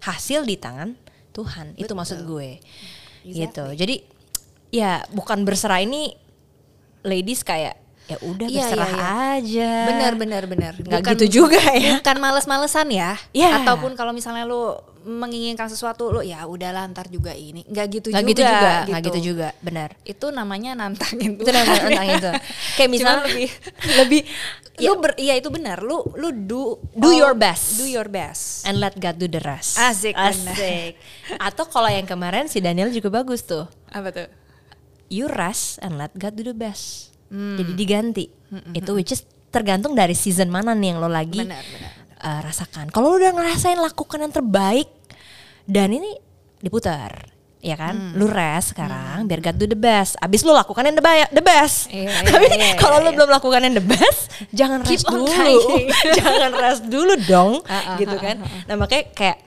[0.06, 0.94] Hasil di tangan
[1.34, 1.74] Tuhan.
[1.78, 2.62] Itu maksud gue.
[3.26, 3.66] Gitu.
[3.74, 4.06] Jadi
[4.70, 6.14] ya bukan berserah ini
[7.06, 11.98] ladies kayak ya udah Iya, berserah iya, aja benar benar benar nggak gitu juga ya
[11.98, 13.62] bukan males-malesan ya Iya.
[13.62, 18.22] ataupun kalau misalnya lu menginginkan sesuatu lo ya udahlah ntar juga ini nggak gitu Nggak
[18.22, 19.90] juga gitu juga, nggak gitu juga, benar.
[20.02, 22.32] itu namanya nantangin Itu namanya tentang itu.
[22.76, 23.50] Kayak misalnya lebih
[24.02, 24.22] lebih
[24.84, 27.78] lu ber, iya itu benar lu lu do Do all- your best.
[27.78, 29.78] do your best and let God do the rest.
[29.78, 30.14] Asik.
[30.14, 30.98] Asik.
[31.38, 33.66] Atau kalau yang kemarin si Daniel juga bagus tuh.
[33.88, 34.28] apa tuh
[35.08, 37.15] You rest and let God do the best.
[37.30, 38.26] Jadi diganti.
[38.72, 42.92] Itu which is tergantung dari season mana nih yang lo lagi Benar, benar, uh, rasakan.
[42.92, 44.92] Kalau lo udah ngerasain lakukan yang terbaik
[45.64, 46.16] dan ini
[46.60, 47.32] diputar.
[47.60, 50.14] Ya kan, lu rest sekarang biar God do the best.
[50.22, 51.90] Abis lu lakukan yang the, ba- the best.
[51.90, 53.18] Iya, iya, Tapi iya, kalau lu iya.
[53.18, 54.30] belum lakukan yang the best,
[54.62, 55.26] jangan Keep rest dulu.
[55.26, 55.86] trying.
[56.22, 58.38] jangan rest dulu dong, Ah, ah, gitu ah, kan.
[58.70, 59.38] Nah makanya kayak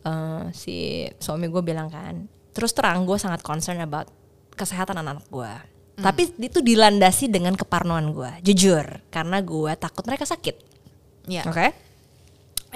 [0.00, 0.74] eh, si
[1.18, 2.24] suami gue bilang kan,
[2.56, 4.08] terus terang gue sangat concern about
[4.56, 5.52] kesehatan anak-anak gue.
[5.96, 6.04] Hmm.
[6.04, 10.56] Tapi itu dilandasi dengan keparnoan gue, jujur, karena gue takut mereka sakit.
[11.24, 11.72] ya Oke.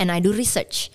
[0.00, 0.88] And I do research.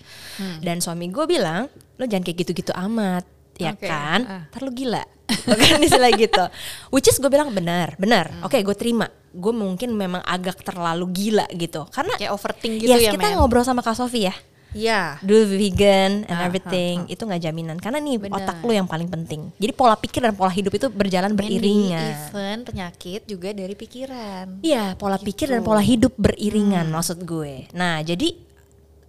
[0.60, 3.24] Dan suami gue bilang, lo jangan kayak gitu-gitu amat,
[3.62, 4.20] ya Oke, kan?
[4.26, 4.44] ah.
[4.50, 5.04] Ntar lo gila.
[5.50, 6.44] Bukan istilah gitu.
[6.90, 8.34] Which is gue bilang benar, benar.
[8.34, 8.50] Hmm.
[8.50, 9.06] Oke, gue terima.
[9.30, 11.86] Gue mungkin memang agak terlalu gila gitu.
[11.94, 14.36] Karena kayak overthink gitu yes, ya kita men ngobrol sama Kak Sofi ya.
[14.76, 18.36] Ya Do vegan and Ah, everything itu nggak jaminan karena nih Benar.
[18.38, 19.56] otak lo yang paling penting.
[19.56, 22.04] Jadi pola pikir dan pola hidup itu berjalan Mandy, beriringan.
[22.28, 25.66] even penyakit juga dari pikiran Iya, pola pikir dan Gitu.
[25.66, 26.94] pola hidup beriringan Hmm.
[26.94, 27.72] maksud gue.
[27.72, 28.36] Nah, jadi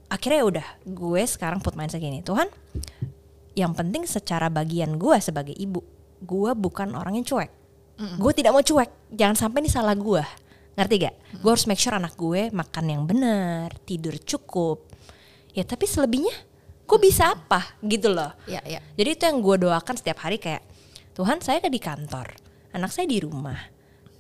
[0.07, 2.47] akhirnya ya udah gue sekarang put mindset gini, Tuhan,
[3.53, 5.83] yang penting secara bagian gue sebagai ibu,
[6.21, 7.51] gue bukan orang yang cuek.
[8.14, 10.23] Gue tidak mau cuek, jangan sampai ini salah gue.
[10.77, 11.14] Ngerti gak?
[11.41, 14.86] Gue harus make sure anak gue makan yang benar, tidur cukup.
[15.57, 16.37] Ya tapi selebihnya
[16.87, 18.31] gue bisa apa gitu loh.
[18.47, 20.61] ya ya Jadi itu yang gue doakan setiap hari kayak
[21.13, 22.29] Tuhan saya di kantor,
[22.71, 23.57] anak saya di rumah,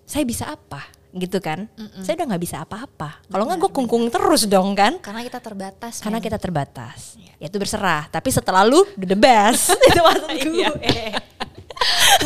[0.02, 0.80] saya bisa apa
[1.12, 1.68] gitu kan?
[2.00, 3.20] Saya udah nggak bisa apa-apa.
[3.22, 4.96] Kalau nggak gue kungkung terus dong kan?
[4.98, 6.24] karena kita terbatas Karena men.
[6.24, 7.20] kita terbatas.
[7.36, 8.08] Ya itu berserah.
[8.08, 9.76] Tapi setelah lu do the best.
[9.88, 10.68] itu maksud gue.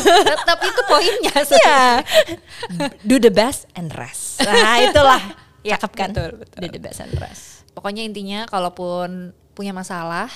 [0.01, 1.83] tetap itu poinnya Iya.
[3.03, 4.39] do the best and rest.
[4.39, 5.21] Nah itulah.
[5.61, 6.09] Ya, Cakep kan?
[6.09, 6.57] betul, betul.
[6.57, 7.60] Do the best and rest.
[7.73, 10.31] Pokoknya intinya kalaupun punya masalah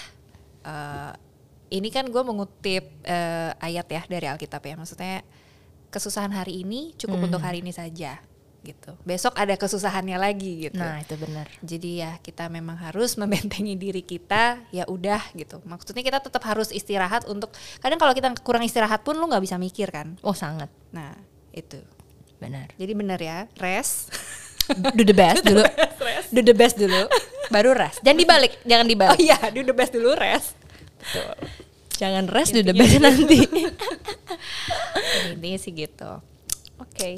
[0.63, 1.13] eh,
[1.73, 4.75] ini kan gue mengutip eh, ayat ya dari Alkitab ya.
[4.77, 5.25] Maksudnya
[5.89, 8.19] kesusahan hari ini cukup untuk hari ini saja
[8.65, 8.97] gitu.
[9.05, 10.81] Besok ada kesusahannya lagi gitu.
[10.81, 11.45] Nah itu benar.
[11.61, 15.61] jadi ya kita memang harus membentengi diri kita ya udah gitu.
[15.63, 19.55] Maksudnya kita tetap harus istirahat untuk kadang kalau kita kurang istirahat pun lu nggak bisa
[19.61, 20.17] mikir kan?
[20.25, 20.67] Oh sangat.
[20.91, 21.13] Nah
[21.53, 21.79] itu.
[22.35, 22.67] Benar.
[22.75, 24.11] jadi bener ya rest
[24.67, 25.61] Do the best dulu.
[26.29, 27.05] Do the best dulu.
[27.47, 28.01] Baru rest.
[28.01, 28.53] Jangan dibalik.
[28.63, 29.19] Jangan oh dibalik.
[29.21, 30.57] iya do the best dulu rest
[31.95, 33.45] Jangan rest do the best nanti.
[35.31, 36.11] intinya sih gitu
[36.75, 37.09] oke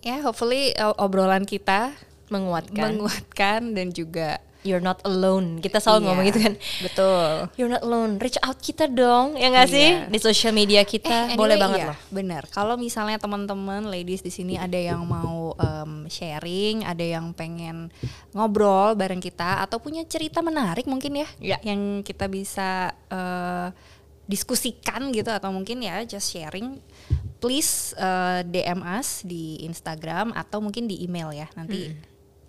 [0.00, 1.94] ya hopefully obrolan kita
[2.26, 2.98] Menguatkan.
[2.98, 5.62] menguatkan dan juga You're not alone.
[5.62, 6.54] Kita selalu Iya, ngomong gitu kan.
[6.82, 8.18] betul You're not alone.
[8.18, 9.38] Reach out kita dong.
[9.38, 9.88] Ya nggak sih?
[9.94, 10.10] Iya.
[10.10, 11.98] Di social media kita Eh, boleh anyway, banget iya, loh.
[12.10, 12.42] Bener.
[12.50, 17.94] Kalau misalnya teman-teman ladies di sini ada yang mau em, sharing, ada yang pengen
[18.30, 21.56] ngobrol bareng kita atau punya cerita menarik mungkin ya, Iya.
[21.64, 23.68] yang kita bisa eh,
[24.26, 26.82] diskusikan gitu atau mungkin ya just sharing,
[27.38, 31.46] please eh, DM us di Instagram atau mungkin di email ya.
[31.54, 31.94] Nanti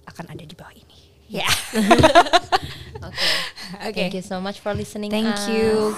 [0.07, 0.86] akan ada di bawah ini.
[1.27, 1.47] Ya.
[3.03, 3.35] okay.
[3.87, 3.95] Oke.
[3.95, 5.11] Thank you so much for listening.
[5.11, 5.49] Thank us.
[5.49, 5.95] you.